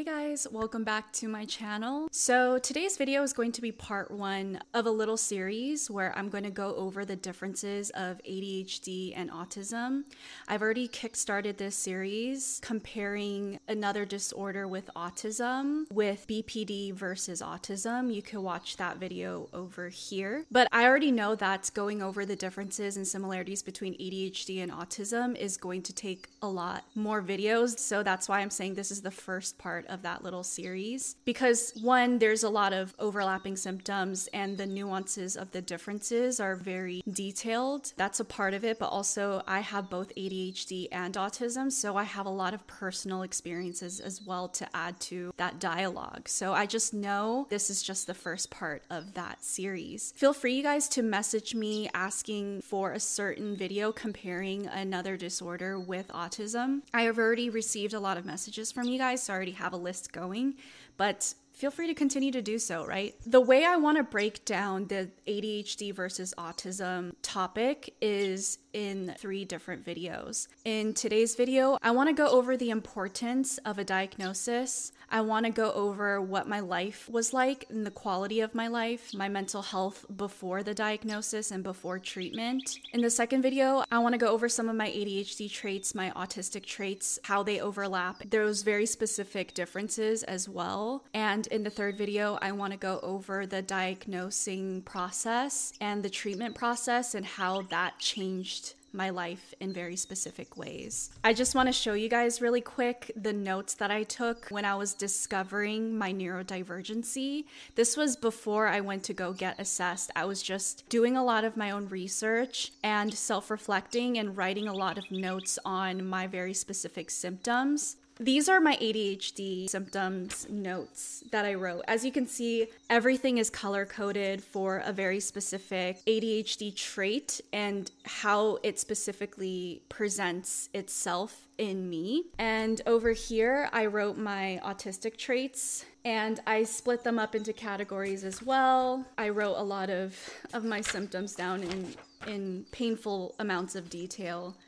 Hey 0.00 0.04
guys, 0.04 0.19
welcome 0.52 0.84
back 0.84 1.12
to 1.12 1.26
my 1.26 1.44
channel. 1.44 2.08
So 2.12 2.56
today's 2.58 2.96
video 2.96 3.24
is 3.24 3.32
going 3.32 3.50
to 3.50 3.60
be 3.60 3.72
part 3.72 4.12
one 4.12 4.60
of 4.74 4.86
a 4.86 4.90
little 4.90 5.16
series 5.16 5.90
where 5.90 6.16
I'm 6.16 6.28
going 6.28 6.44
to 6.44 6.50
go 6.50 6.72
over 6.76 7.04
the 7.04 7.16
differences 7.16 7.90
of 7.90 8.20
ADHD 8.22 9.12
and 9.16 9.28
autism. 9.32 10.04
I've 10.46 10.62
already 10.62 10.86
kickstarted 10.86 11.56
this 11.56 11.74
series 11.74 12.60
comparing 12.62 13.58
another 13.66 14.04
disorder 14.04 14.68
with 14.68 14.88
autism 14.94 15.90
with 15.90 16.28
BPD 16.28 16.92
versus 16.92 17.42
autism. 17.42 18.14
You 18.14 18.22
can 18.22 18.44
watch 18.44 18.76
that 18.76 18.98
video 18.98 19.48
over 19.52 19.88
here. 19.88 20.44
But 20.48 20.68
I 20.70 20.84
already 20.86 21.10
know 21.10 21.34
that 21.34 21.72
going 21.74 22.02
over 22.02 22.24
the 22.24 22.36
differences 22.36 22.96
and 22.96 23.06
similarities 23.06 23.62
between 23.62 23.94
ADHD 23.94 24.62
and 24.62 24.70
autism 24.70 25.36
is 25.36 25.56
going 25.56 25.82
to 25.82 25.92
take 25.92 26.28
a 26.40 26.48
lot 26.48 26.84
more 26.94 27.20
videos. 27.20 27.80
So 27.80 28.04
that's 28.04 28.28
why 28.28 28.38
I'm 28.38 28.50
saying 28.50 28.74
this 28.74 28.92
is 28.92 29.02
the 29.02 29.10
first 29.10 29.58
part 29.58 29.86
of 29.88 30.02
that 30.02 30.19
little 30.22 30.42
series 30.42 31.16
because 31.24 31.72
one, 31.80 32.18
there's 32.18 32.42
a 32.42 32.48
lot 32.48 32.72
of 32.72 32.94
overlapping 32.98 33.56
symptoms 33.56 34.28
and 34.32 34.56
the 34.56 34.66
nuances 34.66 35.36
of 35.36 35.50
the 35.52 35.62
differences 35.62 36.40
are 36.40 36.56
very 36.56 37.02
detailed. 37.10 37.92
That's 37.96 38.20
a 38.20 38.24
part 38.24 38.54
of 38.54 38.64
it, 38.64 38.78
but 38.78 38.88
also 38.88 39.42
I 39.46 39.60
have 39.60 39.90
both 39.90 40.14
ADHD 40.16 40.88
and 40.92 41.14
autism, 41.14 41.70
so 41.70 41.96
I 41.96 42.04
have 42.04 42.26
a 42.26 42.30
lot 42.30 42.54
of 42.54 42.66
personal 42.66 43.22
experiences 43.22 44.00
as 44.00 44.22
well 44.22 44.48
to 44.48 44.66
add 44.74 44.98
to 45.00 45.32
that 45.36 45.58
dialogue. 45.58 46.28
So 46.28 46.52
I 46.52 46.66
just 46.66 46.94
know 46.94 47.46
this 47.50 47.70
is 47.70 47.82
just 47.82 48.06
the 48.06 48.14
first 48.14 48.50
part 48.50 48.82
of 48.90 49.14
that 49.14 49.42
series. 49.42 50.12
Feel 50.16 50.32
free, 50.32 50.54
you 50.54 50.62
guys, 50.62 50.88
to 50.90 51.02
message 51.02 51.54
me 51.54 51.88
asking 51.94 52.62
for 52.62 52.92
a 52.92 53.00
certain 53.00 53.56
video 53.56 53.92
comparing 53.92 54.66
another 54.66 55.16
disorder 55.16 55.78
with 55.78 56.08
autism. 56.08 56.82
I 56.92 57.02
have 57.02 57.18
already 57.18 57.50
received 57.50 57.94
a 57.94 58.00
lot 58.00 58.16
of 58.16 58.24
messages 58.24 58.72
from 58.72 58.86
you 58.88 58.98
guys, 58.98 59.22
so 59.22 59.32
I 59.32 59.36
already 59.36 59.52
have 59.52 59.72
a 59.72 59.76
list 59.76 60.09
going, 60.12 60.54
but 60.96 61.34
feel 61.52 61.70
free 61.70 61.86
to 61.86 61.94
continue 61.94 62.32
to 62.32 62.42
do 62.42 62.58
so, 62.58 62.86
right? 62.86 63.14
The 63.26 63.40
way 63.40 63.64
I 63.64 63.76
want 63.76 63.98
to 63.98 64.04
break 64.04 64.44
down 64.44 64.86
the 64.86 65.10
ADHD 65.26 65.94
versus 65.94 66.34
autism 66.38 67.12
topic 67.22 67.94
is 68.00 68.58
in 68.72 69.14
three 69.18 69.44
different 69.44 69.84
videos. 69.84 70.46
In 70.64 70.94
today's 70.94 71.34
video, 71.34 71.78
I 71.82 71.90
want 71.90 72.08
to 72.08 72.14
go 72.14 72.28
over 72.28 72.56
the 72.56 72.70
importance 72.70 73.58
of 73.58 73.78
a 73.78 73.84
diagnosis. 73.84 74.92
I 75.10 75.22
want 75.22 75.46
to 75.46 75.50
go 75.50 75.72
over 75.72 76.20
what 76.20 76.48
my 76.48 76.60
life 76.60 77.08
was 77.10 77.32
like 77.32 77.64
and 77.68 77.84
the 77.84 77.90
quality 77.90 78.40
of 78.40 78.54
my 78.54 78.68
life, 78.68 79.12
my 79.12 79.28
mental 79.28 79.62
health 79.62 80.06
before 80.16 80.62
the 80.62 80.74
diagnosis 80.74 81.50
and 81.50 81.64
before 81.64 81.98
treatment. 81.98 82.78
In 82.92 83.00
the 83.00 83.10
second 83.10 83.42
video, 83.42 83.82
I 83.90 83.98
want 83.98 84.12
to 84.12 84.18
go 84.18 84.28
over 84.28 84.48
some 84.48 84.68
of 84.68 84.76
my 84.76 84.88
ADHD 84.88 85.50
traits, 85.50 85.94
my 85.94 86.10
autistic 86.10 86.64
traits, 86.64 87.18
how 87.24 87.42
they 87.42 87.60
overlap, 87.60 88.22
those 88.30 88.62
very 88.62 88.86
specific 88.86 89.52
differences 89.52 90.22
as 90.22 90.48
well. 90.48 91.04
And 91.12 91.46
in 91.48 91.64
the 91.64 91.70
third 91.70 91.98
video, 91.98 92.38
I 92.40 92.52
want 92.52 92.72
to 92.72 92.78
go 92.78 93.00
over 93.02 93.46
the 93.46 93.62
diagnosing 93.62 94.82
process 94.82 95.72
and 95.80 96.04
the 96.04 96.10
treatment 96.10 96.54
process 96.54 97.14
and 97.16 97.26
how 97.26 97.62
that 97.62 97.98
changed 97.98 98.59
my 98.92 99.10
life 99.10 99.54
in 99.60 99.72
very 99.72 99.96
specific 99.96 100.56
ways. 100.56 101.10
I 101.22 101.32
just 101.32 101.54
want 101.54 101.68
to 101.68 101.72
show 101.72 101.94
you 101.94 102.08
guys 102.08 102.40
really 102.40 102.60
quick 102.60 103.10
the 103.16 103.32
notes 103.32 103.74
that 103.74 103.90
I 103.90 104.02
took 104.02 104.48
when 104.48 104.64
I 104.64 104.74
was 104.74 104.94
discovering 104.94 105.96
my 105.96 106.12
neurodivergency. 106.12 107.44
This 107.74 107.96
was 107.96 108.16
before 108.16 108.66
I 108.66 108.80
went 108.80 109.04
to 109.04 109.14
go 109.14 109.32
get 109.32 109.60
assessed. 109.60 110.10
I 110.16 110.24
was 110.24 110.42
just 110.42 110.88
doing 110.88 111.16
a 111.16 111.24
lot 111.24 111.44
of 111.44 111.56
my 111.56 111.70
own 111.70 111.88
research 111.88 112.72
and 112.82 113.12
self 113.12 113.50
reflecting 113.50 114.18
and 114.18 114.36
writing 114.36 114.68
a 114.68 114.74
lot 114.74 114.98
of 114.98 115.10
notes 115.10 115.58
on 115.64 116.04
my 116.04 116.26
very 116.26 116.54
specific 116.54 117.10
symptoms. 117.10 117.96
These 118.22 118.50
are 118.50 118.60
my 118.60 118.76
ADHD 118.76 119.70
symptoms 119.70 120.46
notes 120.50 121.24
that 121.32 121.46
I 121.46 121.54
wrote. 121.54 121.84
As 121.88 122.04
you 122.04 122.12
can 122.12 122.26
see, 122.26 122.66
everything 122.90 123.38
is 123.38 123.48
color 123.48 123.86
coded 123.86 124.44
for 124.44 124.82
a 124.84 124.92
very 124.92 125.20
specific 125.20 126.04
ADHD 126.04 126.76
trait 126.76 127.40
and 127.50 127.90
how 128.04 128.58
it 128.62 128.78
specifically 128.78 129.80
presents 129.88 130.68
itself 130.74 131.48
in 131.56 131.88
me. 131.88 132.24
And 132.38 132.82
over 132.84 133.12
here, 133.12 133.70
I 133.72 133.86
wrote 133.86 134.18
my 134.18 134.60
autistic 134.62 135.16
traits 135.16 135.86
and 136.04 136.40
I 136.46 136.64
split 136.64 137.02
them 137.02 137.18
up 137.18 137.34
into 137.34 137.54
categories 137.54 138.22
as 138.22 138.42
well. 138.42 139.06
I 139.16 139.30
wrote 139.30 139.56
a 139.56 139.62
lot 139.62 139.88
of, 139.88 140.14
of 140.52 140.62
my 140.62 140.82
symptoms 140.82 141.34
down 141.34 141.62
in, 141.62 141.94
in 142.26 142.66
painful 142.70 143.34
amounts 143.38 143.76
of 143.76 143.88
detail 143.88 144.58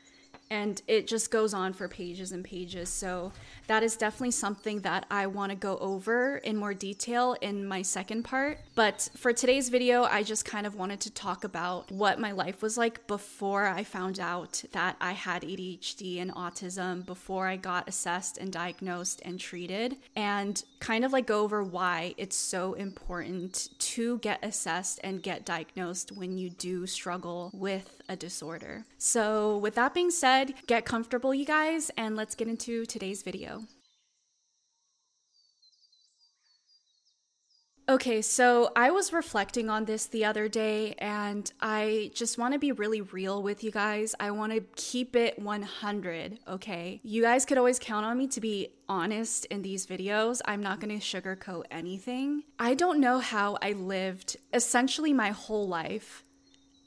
and 0.49 0.81
it 0.87 1.07
just 1.07 1.31
goes 1.31 1.53
on 1.53 1.73
for 1.73 1.87
pages 1.87 2.31
and 2.31 2.43
pages. 2.43 2.89
So 2.89 3.31
that 3.67 3.83
is 3.83 3.95
definitely 3.95 4.31
something 4.31 4.81
that 4.81 5.05
I 5.09 5.27
want 5.27 5.51
to 5.51 5.55
go 5.55 5.77
over 5.77 6.37
in 6.37 6.57
more 6.57 6.73
detail 6.73 7.35
in 7.41 7.65
my 7.65 7.81
second 7.81 8.23
part. 8.23 8.59
But 8.75 9.09
for 9.15 9.33
today's 9.33 9.69
video, 9.69 10.03
I 10.03 10.23
just 10.23 10.45
kind 10.45 10.65
of 10.65 10.75
wanted 10.75 10.99
to 11.01 11.11
talk 11.11 11.43
about 11.43 11.91
what 11.91 12.19
my 12.19 12.31
life 12.31 12.61
was 12.61 12.77
like 12.77 13.05
before 13.07 13.65
I 13.67 13.83
found 13.83 14.19
out 14.19 14.63
that 14.71 14.95
I 14.99 15.13
had 15.13 15.43
ADHD 15.43 16.21
and 16.21 16.33
autism, 16.33 17.05
before 17.05 17.47
I 17.47 17.57
got 17.57 17.87
assessed 17.87 18.37
and 18.37 18.51
diagnosed 18.51 19.21
and 19.23 19.39
treated, 19.39 19.97
and 20.15 20.63
kind 20.79 21.05
of 21.05 21.13
like 21.13 21.27
go 21.27 21.41
over 21.41 21.63
why 21.63 22.13
it's 22.17 22.35
so 22.35 22.73
important 22.73 23.69
to 23.79 24.17
get 24.19 24.43
assessed 24.43 24.99
and 25.03 25.23
get 25.23 25.45
diagnosed 25.45 26.11
when 26.11 26.37
you 26.37 26.49
do 26.49 26.85
struggle 26.85 27.51
with 27.53 28.01
a 28.09 28.15
disorder. 28.15 28.85
So, 28.97 29.57
with 29.57 29.75
that 29.75 29.93
being 29.93 30.11
said, 30.11 30.53
get 30.67 30.85
comfortable, 30.85 31.33
you 31.33 31.45
guys, 31.45 31.89
and 31.97 32.15
let's 32.15 32.35
get 32.35 32.47
into 32.47 32.85
today's 32.85 33.23
video. 33.23 33.62
Okay, 37.89 38.21
so 38.21 38.71
I 38.77 38.91
was 38.91 39.11
reflecting 39.11 39.69
on 39.69 39.83
this 39.83 40.05
the 40.05 40.23
other 40.23 40.47
day, 40.47 40.95
and 40.99 41.51
I 41.59 42.11
just 42.13 42.37
want 42.37 42.53
to 42.53 42.59
be 42.59 42.71
really 42.71 43.01
real 43.01 43.43
with 43.43 43.61
you 43.61 43.71
guys. 43.71 44.15
I 44.21 44.31
want 44.31 44.53
to 44.53 44.61
keep 44.77 45.17
it 45.17 45.37
100, 45.37 46.39
okay? 46.47 47.01
You 47.03 47.21
guys 47.21 47.45
could 47.45 47.57
always 47.57 47.79
count 47.79 48.05
on 48.05 48.17
me 48.17 48.27
to 48.27 48.39
be 48.39 48.69
honest 48.87 49.43
in 49.45 49.63
these 49.63 49.85
videos. 49.85 50.39
I'm 50.45 50.63
not 50.63 50.79
going 50.79 50.97
to 50.97 51.05
sugarcoat 51.05 51.63
anything. 51.71 52.43
I 52.57 52.73
don't 52.73 53.01
know 53.01 53.19
how 53.19 53.57
I 53.61 53.73
lived 53.73 54.37
essentially 54.53 55.11
my 55.11 55.31
whole 55.31 55.67
life 55.67 56.23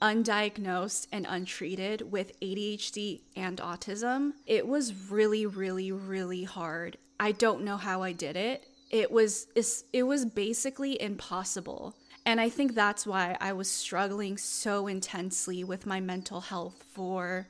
undiagnosed 0.00 1.08
and 1.12 1.26
untreated 1.28 2.10
with 2.10 2.38
ADHD 2.40 3.20
and 3.34 3.58
autism. 3.58 4.32
It 4.46 4.66
was 4.66 5.10
really, 5.10 5.44
really, 5.44 5.92
really 5.92 6.44
hard. 6.44 6.96
I 7.20 7.32
don't 7.32 7.64
know 7.64 7.76
how 7.76 8.02
I 8.02 8.12
did 8.12 8.36
it. 8.36 8.66
It 8.90 9.10
was 9.10 9.48
it 9.92 10.02
was 10.04 10.24
basically 10.24 11.00
impossible. 11.00 11.94
And 12.24 12.40
I 12.40 12.48
think 12.48 12.74
that's 12.74 13.06
why 13.06 13.36
I 13.40 13.52
was 13.52 13.70
struggling 13.70 14.36
so 14.36 14.88
intensely 14.88 15.62
with 15.62 15.86
my 15.86 16.00
mental 16.00 16.40
health 16.40 16.84
for 16.92 17.46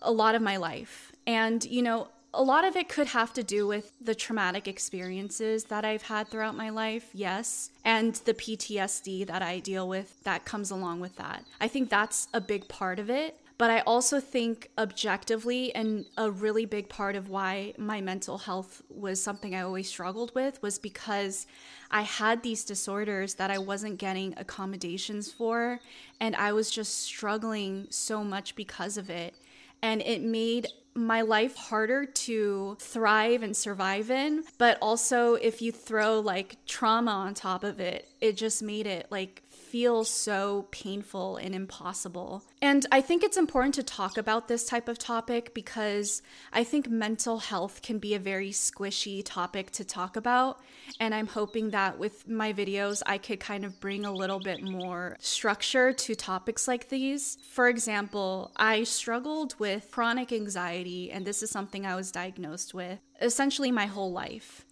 a 0.00 0.12
lot 0.12 0.34
of 0.34 0.42
my 0.42 0.56
life. 0.56 1.12
And 1.26 1.64
you 1.64 1.82
know, 1.82 2.08
a 2.34 2.42
lot 2.42 2.64
of 2.64 2.76
it 2.76 2.88
could 2.88 3.08
have 3.08 3.32
to 3.34 3.42
do 3.42 3.66
with 3.66 3.92
the 4.00 4.14
traumatic 4.14 4.66
experiences 4.66 5.64
that 5.64 5.84
I've 5.84 6.02
had 6.02 6.28
throughout 6.28 6.56
my 6.56 6.70
life, 6.70 7.10
yes, 7.12 7.70
and 7.84 8.14
the 8.14 8.34
PTSD 8.34 9.26
that 9.26 9.42
I 9.42 9.58
deal 9.58 9.86
with 9.86 10.22
that 10.24 10.44
comes 10.44 10.70
along 10.70 11.00
with 11.00 11.16
that. 11.16 11.44
I 11.60 11.68
think 11.68 11.90
that's 11.90 12.28
a 12.32 12.40
big 12.40 12.68
part 12.68 12.98
of 12.98 13.10
it. 13.10 13.36
But 13.62 13.70
I 13.70 13.78
also 13.82 14.18
think 14.18 14.70
objectively, 14.76 15.72
and 15.72 16.04
a 16.16 16.32
really 16.32 16.64
big 16.64 16.88
part 16.88 17.14
of 17.14 17.28
why 17.28 17.74
my 17.78 18.00
mental 18.00 18.38
health 18.38 18.82
was 18.88 19.22
something 19.22 19.54
I 19.54 19.60
always 19.60 19.86
struggled 19.86 20.34
with 20.34 20.60
was 20.64 20.80
because 20.80 21.46
I 21.88 22.02
had 22.02 22.42
these 22.42 22.64
disorders 22.64 23.34
that 23.34 23.52
I 23.52 23.58
wasn't 23.58 23.98
getting 23.98 24.34
accommodations 24.36 25.30
for, 25.30 25.78
and 26.18 26.34
I 26.34 26.52
was 26.52 26.72
just 26.72 27.02
struggling 27.02 27.86
so 27.88 28.24
much 28.24 28.56
because 28.56 28.96
of 28.96 29.08
it. 29.08 29.36
And 29.80 30.02
it 30.02 30.22
made 30.22 30.66
my 30.94 31.20
life 31.20 31.54
harder 31.54 32.04
to 32.04 32.76
thrive 32.80 33.44
and 33.44 33.56
survive 33.56 34.10
in. 34.10 34.42
But 34.58 34.76
also, 34.82 35.34
if 35.34 35.62
you 35.62 35.70
throw 35.70 36.18
like 36.18 36.56
trauma 36.66 37.12
on 37.12 37.34
top 37.34 37.62
of 37.62 37.78
it, 37.78 38.08
it 38.20 38.36
just 38.36 38.60
made 38.60 38.88
it 38.88 39.06
like 39.10 39.44
feel 39.72 40.04
so 40.04 40.66
painful 40.70 41.38
and 41.38 41.54
impossible. 41.54 42.42
And 42.60 42.84
I 42.92 43.00
think 43.00 43.22
it's 43.22 43.38
important 43.38 43.74
to 43.76 43.82
talk 43.82 44.18
about 44.18 44.46
this 44.46 44.66
type 44.66 44.86
of 44.86 44.98
topic 44.98 45.54
because 45.54 46.20
I 46.52 46.62
think 46.62 46.90
mental 46.90 47.38
health 47.38 47.80
can 47.80 47.98
be 47.98 48.12
a 48.12 48.18
very 48.18 48.50
squishy 48.50 49.22
topic 49.24 49.70
to 49.70 49.82
talk 49.82 50.16
about. 50.16 50.60
And 51.00 51.14
I'm 51.14 51.26
hoping 51.26 51.70
that 51.70 51.98
with 51.98 52.28
my 52.28 52.52
videos, 52.52 53.02
I 53.06 53.16
could 53.16 53.40
kind 53.40 53.64
of 53.64 53.80
bring 53.80 54.04
a 54.04 54.12
little 54.12 54.40
bit 54.40 54.62
more 54.62 55.16
structure 55.20 55.94
to 55.94 56.14
topics 56.14 56.68
like 56.68 56.90
these. 56.90 57.38
For 57.48 57.66
example, 57.70 58.52
I 58.56 58.84
struggled 58.84 59.58
with 59.58 59.90
chronic 59.90 60.32
anxiety, 60.32 61.10
and 61.10 61.26
this 61.26 61.42
is 61.42 61.48
something 61.48 61.86
I 61.86 61.96
was 61.96 62.12
diagnosed 62.12 62.74
with 62.74 62.98
essentially 63.22 63.72
my 63.72 63.86
whole 63.86 64.12
life. 64.12 64.66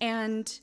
And 0.00 0.58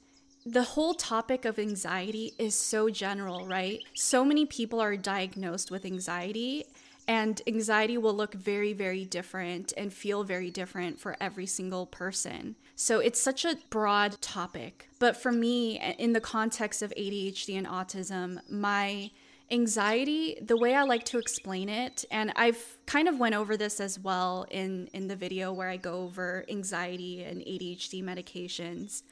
the 0.45 0.63
whole 0.63 0.93
topic 0.93 1.43
of 1.45 1.57
anxiety 1.57 2.33
is 2.37 2.55
so 2.55 2.89
general, 2.89 3.47
right? 3.47 3.79
So 3.95 4.23
many 4.23 4.45
people 4.45 4.79
are 4.79 4.95
diagnosed 4.95 5.71
with 5.71 5.85
anxiety, 5.85 6.65
and 7.07 7.41
anxiety 7.47 7.97
will 7.97 8.13
look 8.13 8.33
very, 8.33 8.73
very 8.73 9.05
different 9.05 9.73
and 9.75 9.91
feel 9.91 10.23
very 10.23 10.51
different 10.51 10.99
for 10.99 11.17
every 11.19 11.45
single 11.47 11.87
person. 11.87 12.55
So 12.75 12.99
it's 12.99 13.19
such 13.19 13.45
a 13.45 13.57
broad 13.69 14.19
topic. 14.21 14.89
But 14.99 15.17
for 15.17 15.31
me, 15.31 15.79
in 15.97 16.13
the 16.13 16.21
context 16.21 16.81
of 16.81 16.93
ADHD 16.95 17.57
and 17.57 17.67
autism, 17.67 18.39
my 18.49 19.11
anxiety 19.51 20.35
the 20.41 20.57
way 20.57 20.73
i 20.73 20.81
like 20.81 21.03
to 21.03 21.19
explain 21.19 21.69
it 21.69 22.03
and 22.09 22.33
i've 22.35 22.77
kind 22.87 23.07
of 23.07 23.19
went 23.19 23.35
over 23.35 23.55
this 23.55 23.79
as 23.79 23.99
well 23.99 24.47
in 24.49 24.89
in 24.91 25.07
the 25.07 25.15
video 25.15 25.53
where 25.53 25.69
i 25.69 25.77
go 25.77 26.01
over 26.01 26.43
anxiety 26.49 27.23
and 27.23 27.41
adhd 27.41 28.03
medications 28.03 29.03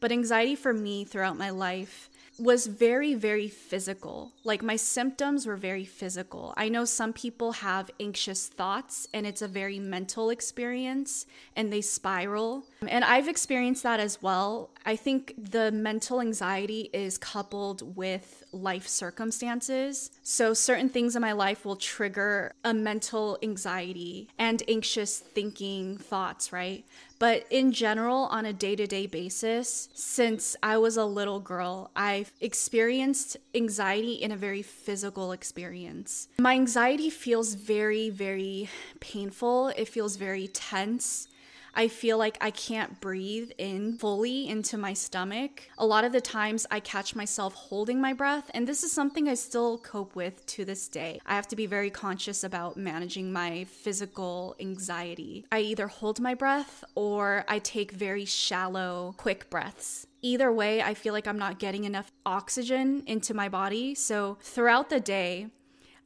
but 0.00 0.12
anxiety 0.12 0.54
for 0.54 0.72
me 0.72 1.04
throughout 1.04 1.36
my 1.36 1.50
life 1.50 2.10
was 2.38 2.66
very, 2.66 3.14
very 3.14 3.48
physical. 3.48 4.32
Like 4.44 4.62
my 4.62 4.76
symptoms 4.76 5.46
were 5.46 5.56
very 5.56 5.84
physical. 5.84 6.54
I 6.56 6.68
know 6.68 6.84
some 6.84 7.12
people 7.12 7.52
have 7.52 7.90
anxious 7.98 8.46
thoughts 8.46 9.08
and 9.12 9.26
it's 9.26 9.42
a 9.42 9.48
very 9.48 9.78
mental 9.78 10.30
experience 10.30 11.26
and 11.56 11.72
they 11.72 11.80
spiral. 11.80 12.64
And 12.86 13.04
I've 13.04 13.28
experienced 13.28 13.82
that 13.82 13.98
as 13.98 14.22
well. 14.22 14.70
I 14.86 14.94
think 14.94 15.34
the 15.36 15.72
mental 15.72 16.20
anxiety 16.20 16.90
is 16.92 17.18
coupled 17.18 17.96
with 17.96 18.44
life 18.52 18.86
circumstances. 18.86 20.10
So 20.22 20.54
certain 20.54 20.88
things 20.88 21.16
in 21.16 21.22
my 21.22 21.32
life 21.32 21.64
will 21.64 21.76
trigger 21.76 22.52
a 22.64 22.72
mental 22.72 23.38
anxiety 23.42 24.28
and 24.38 24.62
anxious 24.68 25.18
thinking 25.18 25.98
thoughts, 25.98 26.52
right? 26.52 26.84
But 27.18 27.46
in 27.50 27.72
general, 27.72 28.24
on 28.26 28.46
a 28.46 28.52
day 28.52 28.76
to 28.76 28.86
day 28.86 29.06
basis, 29.06 29.88
since 29.92 30.54
I 30.62 30.78
was 30.78 30.96
a 30.96 31.04
little 31.04 31.40
girl, 31.40 31.90
I've 31.96 32.32
experienced 32.40 33.36
anxiety 33.54 34.12
in 34.14 34.30
a 34.30 34.36
very 34.36 34.62
physical 34.62 35.32
experience. 35.32 36.28
My 36.38 36.54
anxiety 36.54 37.10
feels 37.10 37.54
very, 37.54 38.08
very 38.08 38.68
painful, 39.00 39.68
it 39.68 39.88
feels 39.88 40.16
very 40.16 40.46
tense. 40.48 41.26
I 41.74 41.88
feel 41.88 42.18
like 42.18 42.38
I 42.40 42.50
can't 42.50 43.00
breathe 43.00 43.50
in 43.58 43.98
fully 43.98 44.48
into 44.48 44.76
my 44.76 44.92
stomach. 44.92 45.62
A 45.78 45.86
lot 45.86 46.04
of 46.04 46.12
the 46.12 46.20
times 46.20 46.66
I 46.70 46.80
catch 46.80 47.14
myself 47.14 47.54
holding 47.54 48.00
my 48.00 48.12
breath, 48.12 48.50
and 48.54 48.66
this 48.66 48.82
is 48.82 48.92
something 48.92 49.28
I 49.28 49.34
still 49.34 49.78
cope 49.78 50.16
with 50.16 50.44
to 50.46 50.64
this 50.64 50.88
day. 50.88 51.20
I 51.26 51.34
have 51.34 51.48
to 51.48 51.56
be 51.56 51.66
very 51.66 51.90
conscious 51.90 52.44
about 52.44 52.76
managing 52.76 53.32
my 53.32 53.64
physical 53.64 54.56
anxiety. 54.60 55.46
I 55.52 55.60
either 55.60 55.88
hold 55.88 56.20
my 56.20 56.34
breath 56.34 56.84
or 56.94 57.44
I 57.48 57.58
take 57.58 57.92
very 57.92 58.24
shallow, 58.24 59.14
quick 59.16 59.50
breaths. 59.50 60.06
Either 60.20 60.50
way, 60.50 60.82
I 60.82 60.94
feel 60.94 61.12
like 61.12 61.28
I'm 61.28 61.38
not 61.38 61.60
getting 61.60 61.84
enough 61.84 62.10
oxygen 62.26 63.04
into 63.06 63.34
my 63.34 63.48
body. 63.48 63.94
So 63.94 64.36
throughout 64.40 64.90
the 64.90 64.98
day, 64.98 65.46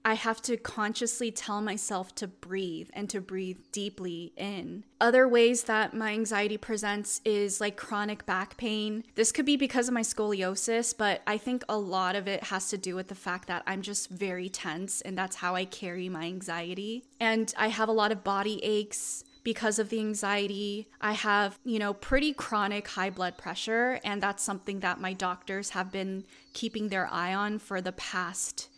I 0.04 0.14
have 0.14 0.43
to 0.43 0.56
consciously 0.56 1.31
tell 1.31 1.60
myself 1.60 2.14
to 2.16 2.26
breathe 2.26 2.90
and 2.93 3.08
to 3.10 3.20
breathe 3.20 3.58
deeply 3.70 4.32
in. 4.37 4.84
Other 5.00 5.26
ways 5.28 5.64
that 5.64 5.94
my 5.94 6.12
anxiety 6.12 6.56
presents 6.56 7.20
is 7.25 7.60
like 7.60 7.76
chronic 7.76 8.26
back 8.26 8.56
pain. 8.56 9.04
This 9.14 9.32
could 9.32 9.46
be 9.46 9.56
because 9.56 9.88
of 9.88 9.94
my 9.94 10.02
scoliosis, 10.02 10.96
but 10.96 11.22
I 11.26 11.38
think 11.38 11.64
a 11.69 11.76
lot 11.76 12.16
of 12.16 12.26
it 12.26 12.44
has 12.44 12.69
to 12.70 12.78
do 12.78 12.94
with 12.94 13.08
the 13.08 13.14
fact 13.14 13.49
that 13.49 13.62
I'm 13.66 13.82
just 13.82 14.10
very 14.10 14.49
tense 14.49 15.00
and 15.00 15.16
that's 15.16 15.37
how 15.37 15.54
I 15.54 15.64
carry 15.64 16.08
my 16.08 16.25
anxiety. 16.25 17.05
And 17.20 17.52
I 17.56 17.69
have 17.69 17.88
a 17.88 17.93
lot 17.93 18.12
of 18.12 18.25
body 18.25 18.62
aches 18.64 19.25
because 19.44 19.78
of 19.78 19.88
the 19.88 19.98
anxiety. 19.98 20.88
I 21.00 21.12
have, 21.12 21.58
you 21.64 21.78
know, 21.78 21.94
pretty 21.94 22.32
chronic 22.32 22.88
high 22.88 23.10
blood 23.10 23.37
pressure, 23.37 23.98
and 24.05 24.22
that's 24.22 24.43
something 24.43 24.81
that 24.81 25.00
my 25.00 25.12
doctors 25.12 25.70
have 25.70 25.90
been 25.90 26.25
keeping 26.52 26.88
their 26.88 27.08
eye 27.10 27.34
on 27.34 27.58
for 27.58 27.81
the 27.81 27.93
past 27.93 28.69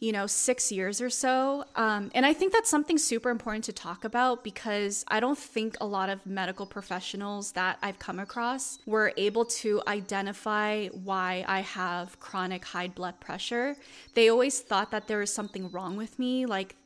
you 0.00 0.12
know, 0.12 0.26
six 0.26 0.72
years 0.72 1.00
or 1.00 1.10
so. 1.10 1.64
Um, 1.76 2.10
and 2.14 2.24
I 2.24 2.32
think 2.32 2.52
that's 2.54 2.70
something 2.70 2.96
super 2.96 3.28
important 3.28 3.64
to 3.64 3.72
talk 3.72 4.04
about 4.04 4.42
because 4.42 5.04
I 5.08 5.20
don't 5.20 5.38
think 5.38 5.76
a 5.80 5.86
lot 5.86 6.08
of 6.08 6.24
medical 6.24 6.64
professionals 6.64 7.52
that 7.52 7.78
I've 7.82 7.98
come 7.98 8.18
across 8.18 8.78
were 8.86 9.12
able 9.18 9.44
to 9.44 9.82
identify 9.86 10.88
why 10.88 11.44
I 11.46 11.60
have 11.60 12.18
chronic 12.18 12.64
high 12.64 12.88
blood 12.88 13.20
pressure. 13.20 13.76
They 14.14 14.30
always 14.30 14.60
thought 14.60 14.90
that 14.90 15.06
there 15.06 15.18
was 15.18 15.32
something 15.32 15.70
wrong 15.70 15.98
with 15.98 16.18
me, 16.18 16.46
like 16.46 16.76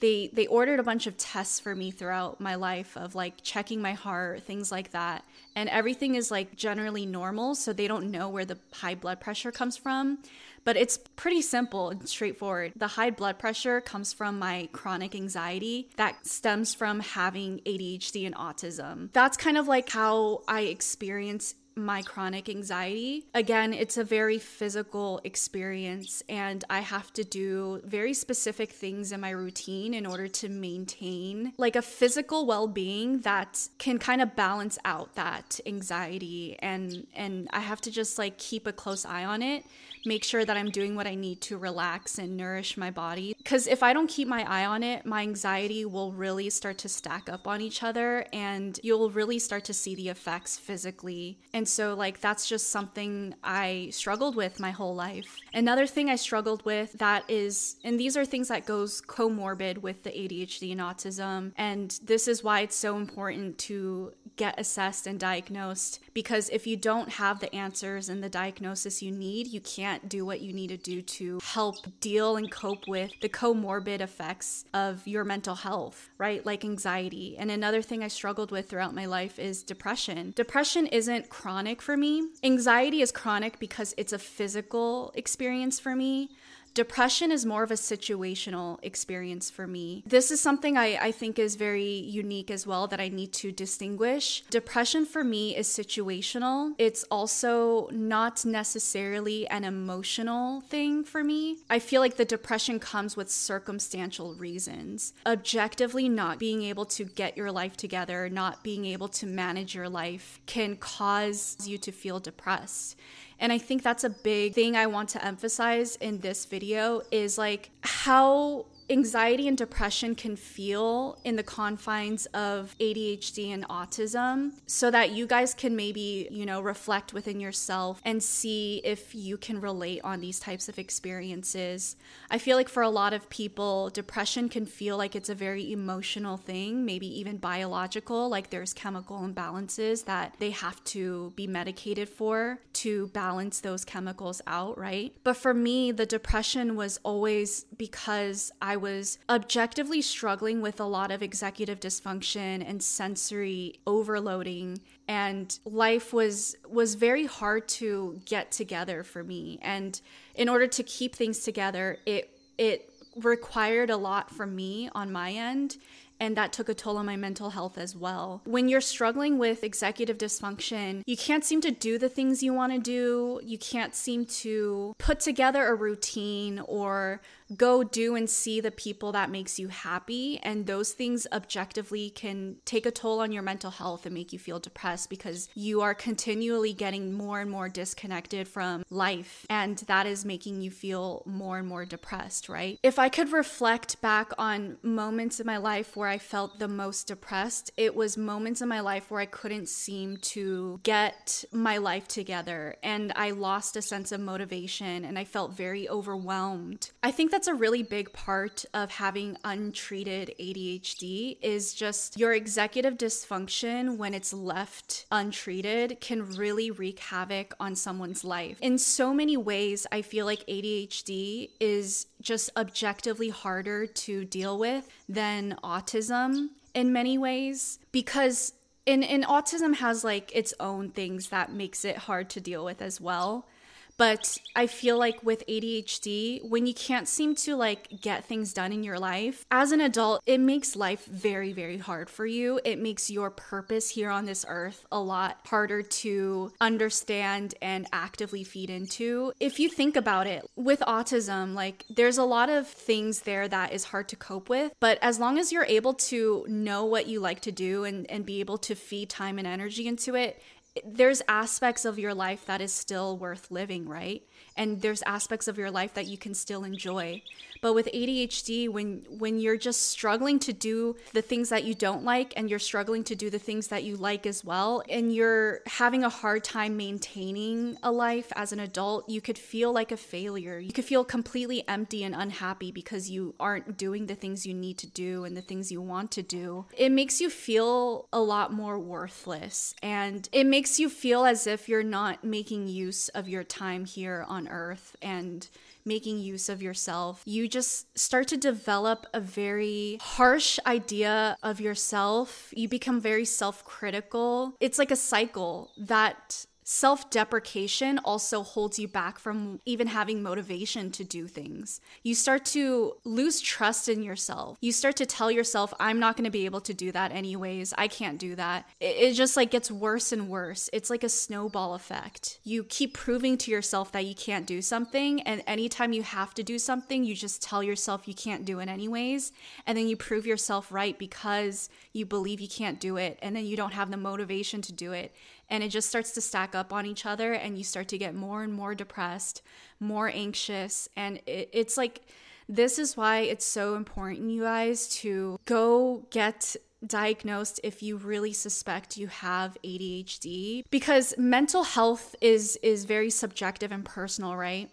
they 0.00 0.30
they 0.32 0.46
ordered 0.46 0.80
a 0.80 0.82
bunch 0.82 1.06
of 1.06 1.16
tests 1.16 1.60
for 1.60 1.74
me 1.74 1.90
throughout 1.90 2.40
my 2.40 2.54
life 2.54 2.96
of 2.96 3.14
like 3.14 3.34
checking 3.42 3.80
my 3.80 3.92
heart 3.92 4.42
things 4.42 4.72
like 4.72 4.90
that 4.90 5.24
and 5.54 5.68
everything 5.68 6.14
is 6.14 6.30
like 6.30 6.56
generally 6.56 7.06
normal 7.06 7.54
so 7.54 7.72
they 7.72 7.86
don't 7.86 8.10
know 8.10 8.28
where 8.28 8.44
the 8.44 8.58
high 8.72 8.94
blood 8.94 9.20
pressure 9.20 9.52
comes 9.52 9.76
from 9.76 10.18
but 10.64 10.76
it's 10.76 10.98
pretty 11.16 11.42
simple 11.42 11.90
and 11.90 12.08
straightforward. 12.08 12.72
The 12.76 12.86
high 12.86 13.10
blood 13.10 13.38
pressure 13.38 13.80
comes 13.80 14.12
from 14.12 14.38
my 14.38 14.68
chronic 14.72 15.14
anxiety 15.14 15.88
that 15.96 16.26
stems 16.26 16.74
from 16.74 17.00
having 17.00 17.60
ADHD 17.66 18.26
and 18.26 18.34
autism. 18.34 19.12
That's 19.12 19.36
kind 19.36 19.58
of 19.58 19.66
like 19.68 19.88
how 19.88 20.42
I 20.46 20.62
experience 20.62 21.54
my 21.74 22.02
chronic 22.02 22.48
anxiety. 22.48 23.24
Again, 23.34 23.72
it's 23.72 23.96
a 23.96 24.04
very 24.04 24.38
physical 24.38 25.20
experience, 25.24 26.22
and 26.28 26.64
I 26.68 26.80
have 26.80 27.12
to 27.14 27.24
do 27.24 27.80
very 27.84 28.14
specific 28.14 28.72
things 28.72 29.12
in 29.12 29.20
my 29.20 29.30
routine 29.30 29.94
in 29.94 30.06
order 30.06 30.28
to 30.28 30.48
maintain 30.48 31.52
like 31.58 31.76
a 31.76 31.82
physical 31.82 32.46
well-being 32.46 33.20
that 33.20 33.68
can 33.78 33.98
kind 33.98 34.20
of 34.20 34.34
balance 34.36 34.78
out 34.84 35.14
that 35.14 35.60
anxiety 35.66 36.56
and 36.60 37.06
and 37.14 37.48
I 37.52 37.60
have 37.60 37.80
to 37.82 37.90
just 37.90 38.18
like 38.18 38.38
keep 38.38 38.66
a 38.66 38.72
close 38.72 39.04
eye 39.04 39.24
on 39.24 39.42
it 39.42 39.64
make 40.04 40.24
sure 40.24 40.44
that 40.44 40.56
I'm 40.56 40.70
doing 40.70 40.94
what 40.94 41.06
I 41.06 41.14
need 41.14 41.40
to 41.42 41.58
relax 41.58 42.18
and 42.18 42.36
nourish 42.36 42.76
my 42.76 42.90
body. 42.90 43.34
Because 43.38 43.66
if 43.66 43.82
I 43.82 43.92
don't 43.92 44.08
keep 44.08 44.28
my 44.28 44.44
eye 44.48 44.64
on 44.64 44.82
it, 44.82 45.06
my 45.06 45.22
anxiety 45.22 45.84
will 45.84 46.12
really 46.12 46.50
start 46.50 46.78
to 46.78 46.88
stack 46.88 47.28
up 47.28 47.46
on 47.46 47.60
each 47.60 47.82
other 47.82 48.26
and 48.32 48.78
you'll 48.82 49.10
really 49.10 49.38
start 49.38 49.64
to 49.64 49.74
see 49.74 49.94
the 49.94 50.08
effects 50.08 50.56
physically. 50.56 51.38
And 51.52 51.68
so, 51.68 51.94
like, 51.94 52.20
that's 52.20 52.48
just 52.48 52.70
something 52.70 53.34
I 53.42 53.88
struggled 53.92 54.36
with 54.36 54.60
my 54.60 54.70
whole 54.70 54.94
life. 54.94 55.38
Another 55.54 55.86
thing 55.86 56.08
I 56.08 56.16
struggled 56.16 56.64
with 56.64 56.92
that 56.94 57.24
is, 57.28 57.76
and 57.84 57.98
these 57.98 58.16
are 58.16 58.24
things 58.24 58.48
that 58.48 58.66
goes 58.66 59.00
comorbid 59.02 59.78
with 59.78 60.02
the 60.02 60.10
ADHD 60.10 60.72
and 60.72 60.80
autism. 60.80 61.52
And 61.56 61.98
this 62.02 62.28
is 62.28 62.42
why 62.42 62.60
it's 62.60 62.76
so 62.76 62.96
important 62.96 63.58
to 63.58 64.12
get 64.36 64.58
assessed 64.58 65.06
and 65.06 65.18
diagnosed 65.18 66.00
because 66.14 66.48
if 66.50 66.66
you 66.66 66.76
don't 66.76 67.10
have 67.10 67.40
the 67.40 67.54
answers 67.54 68.08
and 68.08 68.22
the 68.22 68.28
diagnosis 68.28 69.02
you 69.02 69.10
need, 69.10 69.46
you 69.46 69.60
can't 69.60 70.08
do 70.08 70.24
what 70.24 70.40
you 70.40 70.52
need 70.52 70.68
to 70.68 70.76
do 70.76 71.02
to 71.02 71.40
help 71.42 71.76
deal 72.00 72.36
and 72.36 72.50
cope 72.50 72.86
with 72.88 73.10
the 73.20 73.28
comorbid 73.28 74.00
effects 74.00 74.64
of 74.74 75.06
your 75.06 75.24
mental 75.24 75.54
health, 75.54 76.10
right? 76.18 76.44
Like 76.44 76.64
anxiety. 76.64 77.36
And 77.38 77.50
another 77.50 77.82
thing 77.82 78.02
I 78.02 78.08
struggled 78.08 78.50
with 78.50 78.68
throughout 78.68 78.94
my 78.94 79.06
life 79.06 79.38
is 79.38 79.62
depression. 79.62 80.32
Depression 80.36 80.86
isn't 80.86 81.28
chronic 81.28 81.82
for 81.82 81.96
me. 81.96 82.28
Anxiety 82.42 83.02
is 83.02 83.12
chronic 83.12 83.58
because 83.58 83.94
it's 83.96 84.12
a 84.12 84.18
physical 84.18 85.12
experience 85.14 85.78
for 85.80 85.94
me. 85.96 86.30
Depression 86.74 87.30
is 87.30 87.44
more 87.44 87.62
of 87.62 87.70
a 87.70 87.74
situational 87.74 88.78
experience 88.82 89.50
for 89.50 89.66
me. 89.66 90.02
This 90.06 90.30
is 90.30 90.40
something 90.40 90.78
I, 90.78 90.96
I 90.96 91.12
think 91.12 91.38
is 91.38 91.56
very 91.56 91.84
unique 91.84 92.50
as 92.50 92.66
well 92.66 92.86
that 92.86 93.00
I 93.00 93.08
need 93.08 93.32
to 93.34 93.52
distinguish. 93.52 94.42
Depression 94.48 95.04
for 95.04 95.22
me 95.22 95.54
is 95.54 95.68
situational, 95.68 96.74
it's 96.78 97.04
also 97.10 97.88
not 97.90 98.46
necessarily 98.46 99.46
an 99.48 99.64
emotional 99.64 100.62
thing 100.62 101.04
for 101.04 101.22
me. 101.22 101.58
I 101.68 101.78
feel 101.78 102.00
like 102.00 102.16
the 102.16 102.24
depression 102.24 102.80
comes 102.80 103.18
with 103.18 103.30
circumstantial 103.30 104.34
reasons. 104.34 105.12
Objectively, 105.26 106.08
not 106.08 106.38
being 106.38 106.62
able 106.62 106.86
to 106.86 107.04
get 107.04 107.36
your 107.36 107.52
life 107.52 107.76
together, 107.76 108.30
not 108.30 108.64
being 108.64 108.86
able 108.86 109.08
to 109.08 109.26
manage 109.26 109.74
your 109.74 109.90
life 109.90 110.40
can 110.46 110.76
cause 110.76 111.58
you 111.66 111.76
to 111.76 111.92
feel 111.92 112.18
depressed. 112.18 112.96
And 113.42 113.52
I 113.52 113.58
think 113.58 113.82
that's 113.82 114.04
a 114.04 114.10
big 114.10 114.54
thing 114.54 114.76
I 114.76 114.86
want 114.86 115.08
to 115.10 115.24
emphasize 115.24 115.96
in 115.96 116.20
this 116.20 116.44
video 116.44 117.02
is 117.10 117.36
like 117.36 117.70
how 117.80 118.66
anxiety 118.92 119.48
and 119.48 119.56
depression 119.56 120.14
can 120.14 120.36
feel 120.36 121.18
in 121.24 121.36
the 121.36 121.42
confines 121.42 122.26
of 122.26 122.76
ADHD 122.78 123.48
and 123.52 123.66
autism 123.68 124.52
so 124.66 124.90
that 124.90 125.12
you 125.12 125.26
guys 125.26 125.54
can 125.54 125.74
maybe, 125.74 126.28
you 126.30 126.44
know, 126.44 126.60
reflect 126.60 127.14
within 127.14 127.40
yourself 127.40 128.00
and 128.04 128.22
see 128.22 128.82
if 128.84 129.14
you 129.14 129.38
can 129.38 129.60
relate 129.60 130.02
on 130.04 130.20
these 130.20 130.38
types 130.38 130.68
of 130.68 130.78
experiences. 130.78 131.96
I 132.30 132.36
feel 132.36 132.56
like 132.56 132.68
for 132.68 132.82
a 132.82 132.90
lot 132.90 133.14
of 133.14 133.30
people, 133.30 133.88
depression 133.90 134.50
can 134.50 134.66
feel 134.66 134.98
like 134.98 135.16
it's 135.16 135.30
a 135.30 135.34
very 135.34 135.72
emotional 135.72 136.36
thing, 136.36 136.84
maybe 136.84 137.06
even 137.18 137.38
biological, 137.38 138.28
like 138.28 138.50
there's 138.50 138.74
chemical 138.74 139.20
imbalances 139.20 140.04
that 140.04 140.36
they 140.38 140.50
have 140.50 140.84
to 140.84 141.32
be 141.34 141.46
medicated 141.46 142.08
for 142.08 142.58
to 142.74 143.06
balance 143.08 143.60
those 143.60 143.84
chemicals 143.84 144.42
out, 144.46 144.76
right? 144.76 145.14
But 145.24 145.38
for 145.38 145.54
me, 145.54 145.92
the 145.92 146.04
depression 146.04 146.76
was 146.76 146.98
always 147.02 147.64
because 147.76 148.52
I 148.60 148.76
was 148.82 149.18
objectively 149.30 150.02
struggling 150.02 150.60
with 150.60 150.78
a 150.78 150.84
lot 150.84 151.10
of 151.10 151.22
executive 151.22 151.80
dysfunction 151.80 152.68
and 152.68 152.82
sensory 152.82 153.80
overloading 153.86 154.82
and 155.08 155.58
life 155.64 156.12
was 156.12 156.56
was 156.68 156.94
very 156.94 157.24
hard 157.24 157.66
to 157.68 158.20
get 158.26 158.52
together 158.52 159.02
for 159.02 159.24
me 159.24 159.58
and 159.62 160.00
in 160.34 160.48
order 160.48 160.66
to 160.66 160.82
keep 160.82 161.14
things 161.14 161.38
together 161.38 161.96
it 162.04 162.38
it 162.58 162.90
required 163.16 163.90
a 163.90 163.96
lot 163.96 164.30
from 164.30 164.54
me 164.54 164.90
on 164.94 165.10
my 165.10 165.32
end 165.32 165.76
and 166.22 166.36
that 166.36 166.52
took 166.52 166.68
a 166.68 166.74
toll 166.74 166.98
on 166.98 167.06
my 167.06 167.16
mental 167.16 167.50
health 167.50 167.76
as 167.76 167.96
well. 167.96 168.42
When 168.44 168.68
you're 168.68 168.80
struggling 168.80 169.38
with 169.38 169.64
executive 169.64 170.18
dysfunction, 170.18 171.02
you 171.04 171.16
can't 171.16 171.44
seem 171.44 171.60
to 171.62 171.72
do 171.72 171.98
the 171.98 172.08
things 172.08 172.44
you 172.44 172.54
want 172.54 172.72
to 172.72 172.78
do, 172.78 173.40
you 173.42 173.58
can't 173.58 173.92
seem 173.92 174.26
to 174.26 174.94
put 174.98 175.18
together 175.18 175.66
a 175.66 175.74
routine 175.74 176.60
or 176.60 177.20
go 177.56 177.82
do 177.82 178.14
and 178.14 178.28
see 178.28 178.60
the 178.60 178.70
people 178.70 179.12
that 179.12 179.30
makes 179.30 179.58
you 179.58 179.68
happy 179.68 180.38
and 180.42 180.66
those 180.66 180.92
things 180.92 181.26
objectively 181.32 182.10
can 182.10 182.56
take 182.64 182.86
a 182.86 182.90
toll 182.90 183.20
on 183.20 183.32
your 183.32 183.42
mental 183.42 183.70
health 183.70 184.06
and 184.06 184.14
make 184.14 184.32
you 184.32 184.38
feel 184.38 184.58
depressed 184.58 185.10
because 185.10 185.48
you 185.54 185.80
are 185.80 185.94
continually 185.94 186.72
getting 186.72 187.12
more 187.12 187.40
and 187.40 187.50
more 187.50 187.68
disconnected 187.68 188.46
from 188.48 188.84
life 188.90 189.46
and 189.50 189.78
that 189.78 190.06
is 190.06 190.24
making 190.24 190.60
you 190.60 190.70
feel 190.70 191.22
more 191.26 191.58
and 191.58 191.68
more 191.68 191.84
depressed 191.84 192.48
right? 192.48 192.78
If 192.82 192.98
i 192.98 193.08
could 193.08 193.32
reflect 193.32 194.00
back 194.00 194.32
on 194.38 194.78
moments 194.82 195.40
in 195.40 195.46
my 195.46 195.56
life 195.56 195.96
where 195.96 196.08
i 196.08 196.18
felt 196.18 196.58
the 196.58 196.68
most 196.68 197.06
depressed 197.06 197.70
it 197.76 197.94
was 197.94 198.16
moments 198.16 198.60
in 198.60 198.68
my 198.68 198.80
life 198.80 199.10
where 199.10 199.20
i 199.20 199.26
couldn't 199.26 199.68
seem 199.68 200.16
to 200.18 200.80
get 200.82 201.44
my 201.52 201.78
life 201.78 202.08
together 202.08 202.76
and 202.82 203.12
i 203.16 203.30
lost 203.30 203.76
a 203.76 203.82
sense 203.82 204.12
of 204.12 204.20
motivation 204.20 205.04
and 205.04 205.18
i 205.18 205.24
felt 205.24 205.52
very 205.52 205.88
overwhelmed. 205.88 206.90
I 207.02 207.10
think 207.10 207.30
that 207.30 207.41
that's 207.42 207.48
a 207.48 207.54
really 207.54 207.82
big 207.82 208.12
part 208.12 208.64
of 208.72 208.88
having 208.88 209.36
untreated 209.42 210.32
ADHD 210.38 211.38
is 211.42 211.74
just 211.74 212.16
your 212.16 212.32
executive 212.34 212.96
dysfunction 212.96 213.96
when 213.96 214.14
it's 214.14 214.32
left 214.32 215.06
untreated 215.10 216.00
can 216.00 216.36
really 216.36 216.70
wreak 216.70 217.00
havoc 217.00 217.52
on 217.58 217.74
someone's 217.74 218.22
life. 218.22 218.58
In 218.60 218.78
so 218.78 219.12
many 219.12 219.36
ways, 219.36 219.88
I 219.90 220.02
feel 220.02 220.24
like 220.24 220.46
ADHD 220.46 221.50
is 221.58 222.06
just 222.20 222.48
objectively 222.56 223.30
harder 223.30 223.86
to 223.88 224.24
deal 224.24 224.56
with 224.56 224.88
than 225.08 225.56
autism 225.64 226.50
in 226.74 226.92
many 226.92 227.18
ways 227.18 227.80
because 227.90 228.52
in, 228.86 229.02
in 229.02 229.22
autism 229.22 229.74
has 229.74 230.04
like 230.04 230.30
its 230.32 230.54
own 230.60 230.90
things 230.90 231.30
that 231.30 231.52
makes 231.52 231.84
it 231.84 231.96
hard 231.96 232.30
to 232.30 232.40
deal 232.40 232.64
with 232.64 232.80
as 232.80 233.00
well 233.00 233.48
but 233.96 234.38
I 234.54 234.66
feel 234.66 234.98
like 234.98 235.22
with 235.22 235.46
ADHD, 235.46 236.48
when 236.48 236.66
you 236.66 236.74
can't 236.74 237.08
seem 237.08 237.34
to 237.36 237.56
like 237.56 238.00
get 238.00 238.24
things 238.24 238.52
done 238.52 238.72
in 238.72 238.82
your 238.82 238.98
life, 238.98 239.44
as 239.50 239.72
an 239.72 239.80
adult, 239.80 240.22
it 240.26 240.40
makes 240.40 240.76
life 240.76 241.04
very, 241.06 241.52
very 241.52 241.78
hard 241.78 242.08
for 242.10 242.26
you. 242.26 242.60
It 242.64 242.78
makes 242.78 243.10
your 243.10 243.30
purpose 243.30 243.90
here 243.90 244.10
on 244.10 244.24
this 244.24 244.44
earth 244.48 244.84
a 244.90 245.00
lot 245.00 245.38
harder 245.46 245.82
to 245.82 246.52
understand 246.60 247.54
and 247.62 247.86
actively 247.92 248.44
feed 248.44 248.70
into. 248.70 249.32
If 249.40 249.58
you 249.58 249.68
think 249.68 249.96
about 249.96 250.26
it, 250.26 250.44
with 250.56 250.80
autism, 250.80 251.54
like 251.54 251.84
there's 251.88 252.18
a 252.18 252.24
lot 252.24 252.48
of 252.48 252.66
things 252.66 253.20
there 253.20 253.48
that 253.48 253.72
is 253.72 253.84
hard 253.84 254.08
to 254.08 254.16
cope 254.16 254.48
with. 254.48 254.72
But 254.80 254.98
as 255.02 255.18
long 255.18 255.38
as 255.38 255.52
you're 255.52 255.64
able 255.64 255.94
to 255.94 256.44
know 256.48 256.84
what 256.84 257.06
you 257.06 257.20
like 257.20 257.40
to 257.40 257.52
do 257.52 257.84
and, 257.84 258.10
and 258.10 258.24
be 258.24 258.40
able 258.40 258.58
to 258.58 258.74
feed 258.74 259.10
time 259.10 259.38
and 259.38 259.46
energy 259.46 259.86
into 259.86 260.14
it, 260.14 260.40
there's 260.84 261.22
aspects 261.28 261.84
of 261.84 261.98
your 261.98 262.14
life 262.14 262.46
that 262.46 262.60
is 262.60 262.72
still 262.72 263.16
worth 263.18 263.50
living, 263.50 263.88
right? 263.88 264.22
and 264.56 264.82
there's 264.82 265.02
aspects 265.02 265.48
of 265.48 265.58
your 265.58 265.70
life 265.70 265.94
that 265.94 266.06
you 266.06 266.18
can 266.18 266.34
still 266.34 266.64
enjoy 266.64 267.22
but 267.62 267.74
with 267.74 267.88
ADHD 267.94 268.68
when 268.68 269.06
when 269.08 269.40
you're 269.40 269.56
just 269.56 269.86
struggling 269.86 270.38
to 270.40 270.52
do 270.52 270.96
the 271.14 271.22
things 271.22 271.48
that 271.48 271.64
you 271.64 271.74
don't 271.74 272.04
like 272.04 272.34
and 272.36 272.50
you're 272.50 272.58
struggling 272.58 273.04
to 273.04 273.14
do 273.14 273.30
the 273.30 273.38
things 273.38 273.68
that 273.68 273.84
you 273.84 273.96
like 273.96 274.26
as 274.26 274.44
well 274.44 274.82
and 274.90 275.14
you're 275.14 275.60
having 275.66 276.04
a 276.04 276.10
hard 276.10 276.44
time 276.44 276.76
maintaining 276.76 277.78
a 277.82 277.90
life 277.90 278.30
as 278.36 278.52
an 278.52 278.60
adult 278.60 279.08
you 279.08 279.20
could 279.20 279.38
feel 279.38 279.72
like 279.72 279.92
a 279.92 279.96
failure. 279.96 280.58
You 280.58 280.72
could 280.72 280.84
feel 280.84 281.04
completely 281.04 281.66
empty 281.68 282.02
and 282.04 282.14
unhappy 282.14 282.72
because 282.72 283.08
you 283.08 283.34
aren't 283.38 283.76
doing 283.76 284.06
the 284.06 284.16
things 284.16 284.44
you 284.44 284.54
need 284.54 284.76
to 284.78 284.86
do 284.88 285.24
and 285.24 285.36
the 285.36 285.40
things 285.40 285.70
you 285.70 285.80
want 285.80 286.10
to 286.12 286.22
do. 286.22 286.66
It 286.76 286.90
makes 286.90 287.20
you 287.20 287.30
feel 287.30 288.08
a 288.12 288.20
lot 288.20 288.52
more 288.52 288.78
worthless 288.78 289.74
and 289.82 290.28
it 290.32 290.44
makes 290.44 290.80
you 290.80 290.90
feel 290.90 291.24
as 291.24 291.46
if 291.46 291.68
you're 291.68 291.84
not 291.84 292.24
making 292.24 292.66
use 292.66 293.08
of 293.10 293.28
your 293.28 293.44
time 293.44 293.84
here 293.84 294.24
on 294.28 294.48
earth 294.48 294.96
and 295.00 295.48
making 295.84 296.18
use 296.18 296.48
of 296.48 296.62
yourself, 296.62 297.22
you 297.24 297.48
just 297.48 297.98
start 297.98 298.28
to 298.28 298.36
develop 298.36 299.06
a 299.12 299.20
very 299.20 299.98
harsh 300.00 300.58
idea 300.66 301.36
of 301.42 301.60
yourself. 301.60 302.52
You 302.56 302.68
become 302.68 303.00
very 303.00 303.24
self 303.24 303.64
critical. 303.64 304.54
It's 304.60 304.78
like 304.78 304.90
a 304.90 304.96
cycle 304.96 305.70
that 305.78 306.46
Self 306.64 307.10
deprecation 307.10 307.98
also 308.04 308.42
holds 308.42 308.78
you 308.78 308.86
back 308.86 309.18
from 309.18 309.60
even 309.66 309.88
having 309.88 310.22
motivation 310.22 310.92
to 310.92 311.02
do 311.02 311.26
things. 311.26 311.80
You 312.04 312.14
start 312.14 312.44
to 312.46 312.94
lose 313.04 313.40
trust 313.40 313.88
in 313.88 314.02
yourself. 314.02 314.58
You 314.60 314.70
start 314.70 314.94
to 314.96 315.06
tell 315.06 315.30
yourself, 315.30 315.74
I'm 315.80 315.98
not 315.98 316.16
going 316.16 316.24
to 316.24 316.30
be 316.30 316.44
able 316.44 316.60
to 316.62 316.72
do 316.72 316.92
that 316.92 317.10
anyways. 317.10 317.74
I 317.76 317.88
can't 317.88 318.16
do 318.16 318.36
that. 318.36 318.68
It, 318.80 319.12
just 319.14 319.36
like 319.36 319.50
gets 319.50 319.72
worse 319.72 320.12
and 320.12 320.28
worse. 320.28 320.70
It's 320.72 320.88
like 320.88 321.02
a 321.02 321.08
snowball 321.08 321.74
effect. 321.74 322.38
You 322.44 322.62
keep 322.62 322.94
proving 322.94 323.36
to 323.38 323.50
yourself 323.50 323.90
that 323.92 324.06
you 324.06 324.14
can't 324.14 324.46
do 324.46 324.62
something. 324.62 325.20
And 325.22 325.42
anytime 325.48 325.92
you 325.92 326.04
have 326.04 326.32
to 326.34 326.44
do 326.44 326.60
something, 326.60 327.02
you 327.02 327.16
just 327.16 327.42
tell 327.42 327.62
yourself 327.62 328.06
you 328.06 328.14
can't 328.14 328.44
do 328.44 328.60
it 328.60 328.68
anyways. 328.68 329.32
And 329.66 329.76
then 329.76 329.88
you 329.88 329.96
prove 329.96 330.26
yourself 330.26 330.70
right 330.70 330.96
because 330.96 331.68
you 331.92 332.06
believe 332.06 332.40
you 332.40 332.48
can't 332.48 332.78
do 332.78 332.98
it. 332.98 333.18
And 333.20 333.34
then 333.34 333.46
you 333.46 333.56
don't 333.56 333.72
have 333.72 333.90
the 333.90 333.96
motivation 333.96 334.62
to 334.62 334.72
do 334.72 334.92
it 334.92 335.12
and 335.52 335.62
it 335.62 335.68
just 335.68 335.88
starts 335.88 336.12
to 336.12 336.20
stack 336.20 336.54
up 336.54 336.72
on 336.72 336.86
each 336.86 337.04
other 337.04 337.34
and 337.34 337.58
you 337.58 337.62
start 337.62 337.86
to 337.86 337.98
get 337.98 338.14
more 338.14 338.42
and 338.42 338.52
more 338.52 338.74
depressed 338.74 339.42
more 339.78 340.08
anxious 340.08 340.88
and 340.96 341.20
it, 341.26 341.48
it's 341.52 341.76
like 341.76 342.00
this 342.48 342.78
is 342.78 342.96
why 342.96 343.18
it's 343.18 343.44
so 343.44 343.76
important 343.76 344.30
you 344.30 344.42
guys 344.42 344.88
to 344.88 345.38
go 345.44 346.04
get 346.10 346.56
diagnosed 346.84 347.60
if 347.62 347.82
you 347.82 347.96
really 347.96 348.32
suspect 348.32 348.96
you 348.96 349.06
have 349.06 349.56
ADHD 349.62 350.64
because 350.70 351.14
mental 351.16 351.62
health 351.62 352.16
is 352.20 352.56
is 352.62 352.84
very 352.84 353.10
subjective 353.10 353.70
and 353.70 353.84
personal 353.84 354.34
right? 354.36 354.68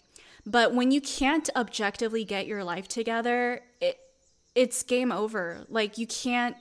But 0.46 0.74
when 0.74 0.92
you 0.92 1.02
can't 1.02 1.50
objectively 1.56 2.24
get 2.24 2.48
your 2.48 2.64
life 2.64 2.88
together 2.88 3.62
it 3.82 4.00
it's 4.56 4.82
game 4.84 5.12
over. 5.12 5.66
Like 5.70 5.98
you 5.98 6.08
can't 6.08 6.56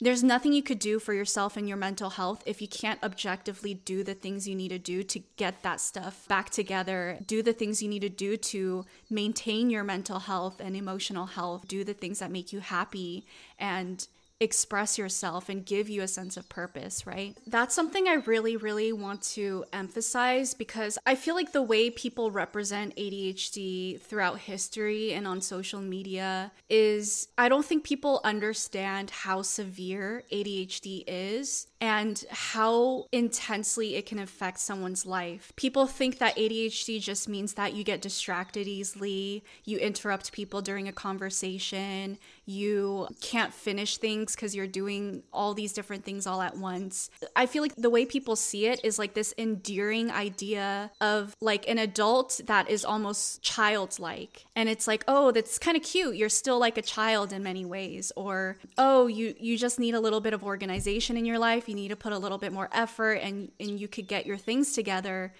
there's 0.00 0.22
nothing 0.22 0.52
you 0.52 0.62
could 0.62 0.78
do 0.78 0.98
for 0.98 1.14
yourself 1.14 1.56
and 1.56 1.66
your 1.66 1.76
mental 1.76 2.10
health 2.10 2.42
if 2.44 2.60
you 2.60 2.68
can't 2.68 3.02
objectively 3.02 3.74
do 3.74 4.04
the 4.04 4.14
things 4.14 4.46
you 4.46 4.54
need 4.54 4.68
to 4.68 4.78
do 4.78 5.02
to 5.02 5.20
get 5.36 5.62
that 5.62 5.80
stuff 5.80 6.28
back 6.28 6.50
together, 6.50 7.18
do 7.26 7.42
the 7.42 7.52
things 7.52 7.82
you 7.82 7.88
need 7.88 8.02
to 8.02 8.08
do 8.08 8.36
to 8.36 8.84
maintain 9.08 9.70
your 9.70 9.84
mental 9.84 10.18
health 10.18 10.60
and 10.60 10.76
emotional 10.76 11.26
health, 11.26 11.66
do 11.66 11.82
the 11.82 11.94
things 11.94 12.18
that 12.18 12.30
make 12.30 12.52
you 12.52 12.60
happy 12.60 13.24
and 13.58 14.06
express 14.40 14.98
yourself 14.98 15.48
and 15.48 15.64
give 15.64 15.88
you 15.88 16.02
a 16.02 16.08
sense 16.08 16.36
of 16.36 16.48
purpose, 16.48 17.06
right? 17.06 17.36
That's 17.46 17.74
something 17.74 18.06
I 18.06 18.14
really, 18.14 18.56
really 18.56 18.92
want 18.92 19.22
to 19.22 19.64
emphasize 19.72 20.52
because 20.52 20.98
I 21.06 21.14
feel 21.14 21.34
like 21.34 21.52
the 21.52 21.62
way 21.62 21.90
people 21.90 22.30
represent 22.30 22.96
ADHD 22.96 24.00
throughout 24.00 24.40
history 24.40 25.12
and 25.14 25.26
on 25.26 25.40
social 25.40 25.80
media 25.80 26.52
is 26.68 27.28
I 27.38 27.48
don't 27.48 27.64
think 27.64 27.84
people 27.84 28.20
understand 28.24 29.10
how 29.10 29.42
severe 29.42 30.24
ADHD 30.30 31.04
is 31.06 31.66
and 31.80 32.24
how 32.30 33.06
intensely 33.12 33.96
it 33.96 34.06
can 34.06 34.18
affect 34.18 34.58
someone's 34.58 35.04
life. 35.04 35.52
People 35.56 35.86
think 35.86 36.18
that 36.18 36.36
ADHD 36.36 37.00
just 37.00 37.28
means 37.28 37.54
that 37.54 37.74
you 37.74 37.84
get 37.84 38.00
distracted 38.00 38.66
easily, 38.66 39.44
you 39.64 39.78
interrupt 39.78 40.32
people 40.32 40.62
during 40.62 40.88
a 40.88 40.92
conversation, 40.92 42.18
you 42.46 43.08
can't 43.20 43.52
finish 43.52 43.98
things 43.98 44.34
because 44.34 44.54
you're 44.54 44.66
doing 44.66 45.22
all 45.32 45.52
these 45.52 45.72
different 45.72 46.04
things 46.04 46.26
all 46.26 46.40
at 46.40 46.56
once. 46.56 47.10
I 47.34 47.46
feel 47.46 47.62
like 47.62 47.74
the 47.76 47.90
way 47.90 48.06
people 48.06 48.36
see 48.36 48.66
it 48.66 48.80
is 48.84 48.98
like 48.98 49.14
this 49.14 49.34
endearing 49.36 50.10
idea 50.10 50.90
of 51.00 51.36
like 51.40 51.68
an 51.68 51.78
adult 51.78 52.40
that 52.46 52.70
is 52.70 52.84
almost 52.84 53.42
childlike. 53.42 54.44
And 54.54 54.68
it's 54.68 54.86
like, 54.86 55.04
oh, 55.08 55.32
that's 55.32 55.58
kind 55.58 55.76
of 55.76 55.82
cute. 55.82 56.16
You're 56.16 56.28
still 56.28 56.58
like 56.58 56.78
a 56.78 56.82
child 56.82 57.32
in 57.32 57.42
many 57.42 57.64
ways. 57.64 58.12
Or, 58.16 58.56
oh, 58.78 59.06
you 59.08 59.34
you 59.38 59.58
just 59.58 59.78
need 59.78 59.94
a 59.94 60.00
little 60.00 60.20
bit 60.20 60.32
of 60.32 60.44
organization 60.44 61.16
in 61.16 61.24
your 61.24 61.38
life. 61.38 61.65
You 61.68 61.74
need 61.74 61.88
to 61.88 61.96
put 61.96 62.12
a 62.12 62.18
little 62.18 62.38
bit 62.38 62.52
more 62.52 62.68
effort 62.72 63.14
and 63.14 63.50
and 63.58 63.80
you 63.80 63.88
could 63.88 64.08
get 64.08 64.26
your 64.26 64.36
things 64.36 64.72
together 64.72 65.32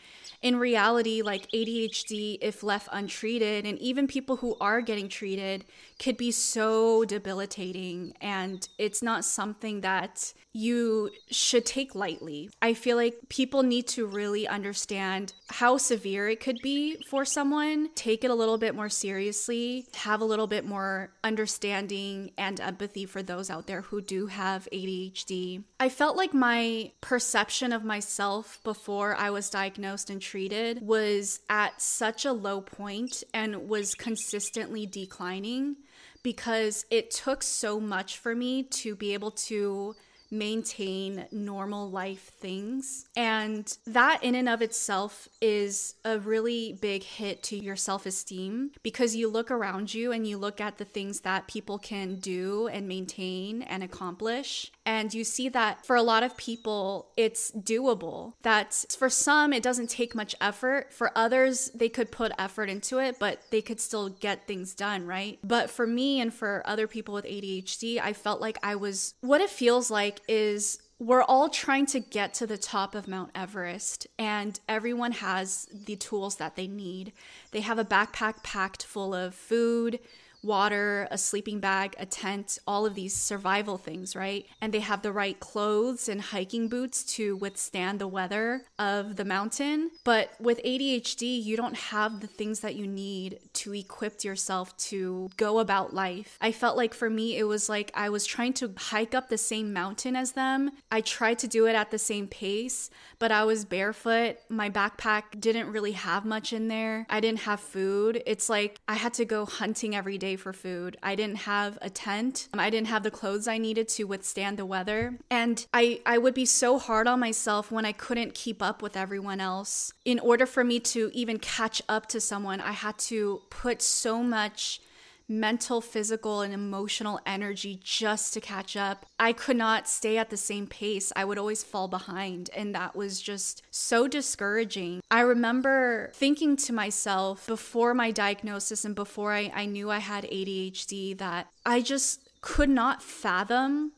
in 0.43 0.57
reality, 0.57 1.23
like 1.23 1.51
ADHD, 1.51 2.39
if 2.41 2.63
left 2.63 2.89
untreated, 2.93 3.67
and 3.67 3.79
even 3.79 4.07
people 4.07 4.37
who 4.37 4.57
are 4.61 4.81
getting 4.81 5.09
treated, 5.09 5.65
could 5.99 6.17
be 6.17 6.31
so 6.31 7.05
debilitating. 7.05 8.15
And 8.21 8.69
it's 8.79 9.03
not 9.03 9.25
something 9.25 9.81
that 9.81 10.33
you 10.53 11.11
should 11.31 11.67
take 11.67 11.95
lightly. 11.95 12.51
I 12.63 12.75
feel 12.75 12.97
like 12.97 13.29
people 13.29 13.63
need 13.63 13.89
to 13.89 14.07
really 14.07 14.49
understand 14.49 15.33
how 15.49 15.77
severe 15.77 16.29
it 16.29 16.41
could 16.41 16.59
be 16.63 16.97
for 17.09 17.25
someone, 17.25 17.91
take 17.95 18.25
it 18.25 18.31
a 18.31 18.35
little 18.35 18.57
bit 18.57 18.75
more 18.75 18.89
seriously, 18.89 19.87
have 19.95 20.21
a 20.21 20.25
little 20.25 20.47
bit 20.47 20.65
more 20.65 21.11
understanding 21.25 22.31
and 22.39 22.61
empathy 22.61 23.05
for 23.05 23.23
those 23.23 23.51
out 23.51 23.67
there 23.67 23.83
who 23.83 24.01
do 24.01 24.29
have 24.29 24.69
ADHD. 24.73 25.65
I 25.79 25.91
felt 25.91 26.17
like 26.17 26.33
my 26.33 26.93
perception 27.03 27.73
of 27.73 27.85
myself 27.85 28.61
before 28.65 29.15
I 29.15 29.29
was 29.29 29.51
diagnosed 29.51 30.09
and 30.09 30.23
treated 30.23 30.81
was 30.81 31.41
at 31.51 31.83
such 31.83 32.25
a 32.25 32.33
low 32.33 32.63
point 32.63 33.23
and 33.35 33.69
was 33.69 33.95
consistently 33.95 34.87
declining 34.87 35.77
because 36.23 36.87
it 36.91 37.11
took 37.11 37.43
so 37.43 37.79
much 37.79 38.17
for 38.17 38.35
me 38.35 38.63
to 38.63 38.97
be 38.97 39.13
able 39.13 39.31
to 39.31 39.95
maintain 40.31 41.27
normal 41.31 41.91
life 41.91 42.33
things. 42.41 43.07
And 43.17 43.73
that, 43.87 44.25
in 44.25 44.35
and 44.35 44.49
of 44.49 44.63
itself, 44.63 45.29
is 45.41 45.95
a 46.05 46.19
really 46.19 46.77
big 46.81 47.03
hit 47.03 47.43
to 47.45 47.57
your 47.57 47.77
self 47.77 48.07
esteem 48.07 48.73
because 48.83 49.15
you 49.15 49.29
look 49.29 49.51
around 49.51 49.95
you 49.95 50.11
and 50.11 50.27
you 50.27 50.37
look 50.37 50.61
at 50.61 50.79
the 50.79 50.85
things 50.85 51.21
that 51.21 51.47
people 51.47 51.79
can 51.79 52.17
do 52.17 52.67
and 52.69 52.89
maintain 52.89 53.63
and 53.63 53.83
accomplish. 53.83 54.73
And 54.87 55.13
you 55.13 55.25
see 55.25 55.49
that 55.49 55.85
for 55.85 55.97
a 55.97 56.03
lot 56.03 56.23
of 56.23 56.37
people, 56.37 57.11
it's 57.17 57.51
doable. 57.51 58.35
That 58.43 58.73
for 58.97 59.11
some, 59.11 59.53
it 59.53 59.63
doesn't 59.63 59.91
take 59.91 60.15
much 60.15 60.37
effort. 60.41 60.93
For 60.93 61.11
others, 61.19 61.73
they 61.75 61.89
could 61.89 62.13
put 62.13 62.31
effort 62.39 62.71
into 62.71 62.99
it, 62.99 63.19
but 63.19 63.43
they 63.51 63.61
could 63.61 63.81
still 63.81 64.09
get 64.09 64.47
things 64.47 64.75
done, 64.77 65.05
right? 65.05 65.41
But 65.43 65.71
for 65.71 65.89
me 65.89 66.21
and 66.21 66.33
for 66.33 66.63
other 66.65 66.87
people 66.87 67.13
with 67.15 67.25
ADHD, 67.25 68.01
I 68.01 68.13
felt 68.13 68.41
like 68.41 68.59
I 68.63 68.77
was 68.77 69.15
what 69.21 69.41
it 69.41 69.51
feels 69.51 69.91
like 69.91 70.21
is 70.29 70.79
we're 70.99 71.23
all 71.23 71.49
trying 71.49 71.87
to 71.87 72.01
get 72.01 72.33
to 72.35 72.47
the 72.47 72.57
top 72.57 72.95
of 72.95 73.07
Mount 73.07 73.31
Everest, 73.35 74.07
and 74.19 74.59
everyone 74.67 75.13
has 75.13 75.69
the 75.71 75.97
tools 75.97 76.37
that 76.37 76.57
they 76.57 76.67
need. 76.67 77.13
They 77.51 77.61
have 77.61 77.79
a 77.79 77.85
backpack 77.85 78.43
packed 78.43 78.85
full 78.85 79.15
of 79.15 79.35
food, 79.35 79.99
water, 80.47 81.09
a 81.11 81.19
sleeping 81.19 81.61
bag, 81.61 81.95
a 81.99 82.07
tent, 82.07 82.59
all 82.67 82.87
of 82.87 82.95
these 82.95 83.15
survival 83.15 83.77
things, 83.77 84.15
right? 84.15 84.47
And 84.61 84.73
they 84.73 84.81
have 84.81 85.03
the 85.03 85.13
right 85.13 85.39
clothes 85.39 86.09
and 86.09 86.21
hiking 86.21 86.69
boots 86.69 87.03
to 87.17 87.37
withstand 87.37 87.99
the 87.99 88.09
weather 88.09 88.63
of 88.79 89.17
the 89.17 89.25
mountain. 89.25 89.91
But 90.05 90.31
with 90.41 90.63
ADHD, 90.65 91.43
you 91.43 91.57
don't 91.57 91.77
have 91.77 92.21
the 92.21 92.27
things 92.27 92.61
that 92.61 92.77
you 92.77 92.87
need 92.87 93.41
to 93.55 93.75
equip 93.75 94.25
yourself 94.25 94.77
to 94.77 95.29
go 95.37 95.59
about 95.59 95.93
life. 95.93 96.39
I 96.41 96.53
felt 96.53 96.77
like 96.77 96.95
for 96.95 97.11
me, 97.11 97.37
it 97.37 97.45
was 97.45 97.69
like 97.69 97.91
I 97.95 98.09
was 98.09 98.25
trying 98.25 98.53
to 98.55 98.73
hike 98.77 99.15
up 99.15 99.29
the 99.29 99.39
same 99.39 99.73
mountain 99.73 100.17
as 100.17 100.33
them. 100.33 100.71
I 100.91 101.01
tried 101.01 101.39
to 101.41 101.49
do 101.49 101.67
it 101.67 101.75
at 101.75 101.91
the 101.91 101.99
same 101.99 102.29
pace, 102.29 102.89
but 103.19 103.33
I 103.33 103.45
was 103.45 103.65
barefoot. 103.65 104.37
My 104.49 104.71
backpack 104.71 105.41
didn't 105.41 105.73
really 105.73 105.93
have 105.93 106.25
much 106.25 106.53
in 106.53 106.69
there. 106.69 107.07
I 107.11 107.21
didn't 107.21 107.41
have 107.41 107.61
food. 107.61 108.23
It's 108.27 108.49
like 108.49 108.81
I 108.87 108.95
had 108.95 109.15
to 109.15 109.25
go 109.25 109.45
hunting 109.45 109.95
every 109.95 110.19
day 110.19 110.36
for 110.37 110.53
food. 110.53 110.97
I 111.03 111.15
didn't 111.15 111.39
have 111.39 111.79
a 111.83 111.91
tent. 111.91 112.49
Um, 112.53 112.61
I 112.61 112.71
didn't 112.71 112.89
have 112.89 113.03
the 113.03 113.11
clothes 113.11 113.49
I 113.49 113.59
needed 113.59 113.89
to 113.91 114.05
withstand 114.05 114.59
the 114.59 114.67
weather. 114.67 115.19
And 115.31 115.67
I, 115.73 116.01
I 116.07 116.19
would 116.19 116.35
be 116.35 116.47
so 116.47 116.79
hard 116.79 117.07
on 117.07 117.21
myself 117.21 117.71
when 117.71 117.85
I 117.85 117.93
couldn't 117.93 118.35
keep 118.35 118.63
up 118.63 118.83
with 118.83 118.97
everyone 118.97 119.41
else. 119.41 119.93
In 120.05 120.19
order 120.19 120.47
for 120.47 120.65
me 120.65 120.81
to 120.81 121.11
even 121.13 121.39
catch 121.39 121.83
up 121.89 122.07
to 122.07 122.21
someone, 122.21 122.61
I 122.61 122.73
had 122.73 122.99
to 122.99 123.43
put 123.51 123.83
so 123.83 124.23
much 124.23 124.81
mental, 125.29 125.81
physical, 125.81 126.41
and 126.41 126.55
emotional 126.55 127.21
energy 127.27 127.81
just 127.83 128.33
to 128.35 128.41
catch 128.41 128.77
up. 128.77 129.07
I 129.19 129.33
could 129.33 129.57
not 129.57 129.89
stay 129.89 130.19
at 130.19 130.31
the 130.31 130.37
same 130.37 130.67
pace. 130.67 131.13
I 131.17 131.25
would 131.25 131.39
always 131.39 131.63
fall 131.63 131.89
behind. 131.89 132.51
And 132.55 132.75
that 132.75 132.95
was 132.95 133.21
just 133.21 133.63
so 133.71 134.07
discouraging. 134.07 135.03
I 135.11 135.21
remember 135.21 136.11
thinking 136.15 136.57
to 136.59 136.73
myself 136.73 137.47
before 137.47 137.95
my 137.95 138.11
diagnosis 138.11 138.85
and 138.85 138.95
before 138.95 139.33
I, 139.33 139.51
I 139.55 139.67
knew 139.67 139.91
I 139.91 139.99
had 139.99 140.25
ADHD 140.25 141.17
that 141.19 141.49
I 141.65 141.81
just 141.81 142.29
could 142.41 142.71
not 142.71 143.03
fathom 143.03 143.93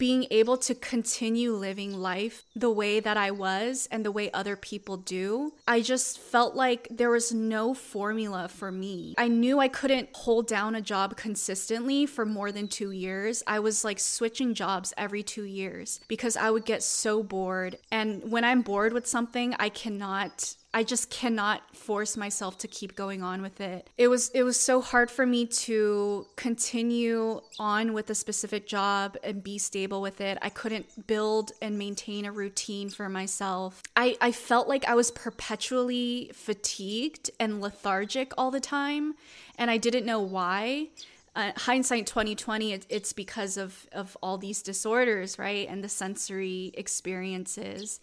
being 0.00 0.26
able 0.30 0.56
to 0.56 0.74
continue 0.74 1.52
living 1.52 1.92
life 1.92 2.46
the 2.56 2.70
way 2.70 3.00
that 3.00 3.18
I 3.18 3.30
was 3.30 3.86
and 3.92 4.02
the 4.02 4.10
way 4.10 4.30
other 4.32 4.56
people 4.56 4.96
do, 4.96 5.52
I 5.68 5.82
just 5.82 6.18
felt 6.18 6.56
like 6.56 6.88
there 6.90 7.10
was 7.10 7.34
no 7.34 7.74
formula 7.74 8.48
for 8.48 8.72
me. 8.72 9.14
I 9.18 9.28
knew 9.28 9.58
I 9.60 9.68
couldn't 9.68 10.08
hold 10.14 10.46
down 10.46 10.74
a 10.74 10.80
job 10.80 11.18
consistently 11.18 12.06
for 12.06 12.24
more 12.24 12.50
than 12.50 12.66
two 12.66 12.92
years. 12.92 13.42
I 13.46 13.60
was 13.60 13.84
like 13.84 14.00
switching 14.00 14.54
jobs 14.54 14.94
every 14.96 15.22
two 15.22 15.44
years 15.44 16.00
because 16.08 16.34
I 16.34 16.50
would 16.50 16.64
get 16.64 16.82
so 16.82 17.22
bored. 17.22 17.76
And 17.92 18.32
when 18.32 18.42
I'm 18.42 18.62
bored 18.62 18.94
with 18.94 19.06
something, 19.06 19.54
I 19.58 19.68
cannot 19.68 20.54
I 20.72 20.84
just 20.84 21.10
cannot 21.10 21.76
force 21.76 22.16
myself 22.16 22.58
to 22.58 22.68
keep 22.68 22.94
going 22.94 23.22
on 23.22 23.42
with 23.42 23.60
it. 23.60 23.90
It 23.98 24.06
was 24.06 24.30
it 24.30 24.44
was 24.44 24.58
so 24.58 24.80
hard 24.80 25.10
for 25.10 25.26
me 25.26 25.46
to 25.46 26.26
continue 26.36 27.40
on 27.58 27.92
with 27.92 28.08
a 28.10 28.14
specific 28.14 28.68
job 28.68 29.16
and 29.24 29.42
be 29.42 29.58
stable 29.58 30.00
with 30.00 30.20
it. 30.20 30.38
I 30.40 30.48
couldn't 30.48 31.08
build 31.08 31.52
and 31.60 31.76
maintain 31.76 32.24
a 32.24 32.30
routine 32.30 32.88
for 32.88 33.08
myself. 33.08 33.82
I, 33.96 34.16
I 34.20 34.30
felt 34.30 34.68
like 34.68 34.86
I 34.86 34.94
was 34.94 35.10
perpetually 35.10 36.30
fatigued 36.34 37.30
and 37.40 37.60
lethargic 37.60 38.32
all 38.38 38.52
the 38.52 38.60
time, 38.60 39.14
and 39.58 39.70
I 39.70 39.76
didn't 39.76 40.06
know 40.06 40.20
why. 40.20 40.88
Uh, 41.36 41.52
hindsight 41.56 42.08
2020 42.08 42.72
it, 42.72 42.86
it's 42.88 43.12
because 43.12 43.56
of 43.56 43.86
of 43.92 44.16
all 44.20 44.36
these 44.36 44.62
disorders 44.62 45.38
right 45.38 45.68
and 45.68 45.82
the 45.82 45.88
sensory 45.88 46.72
experiences 46.74 48.00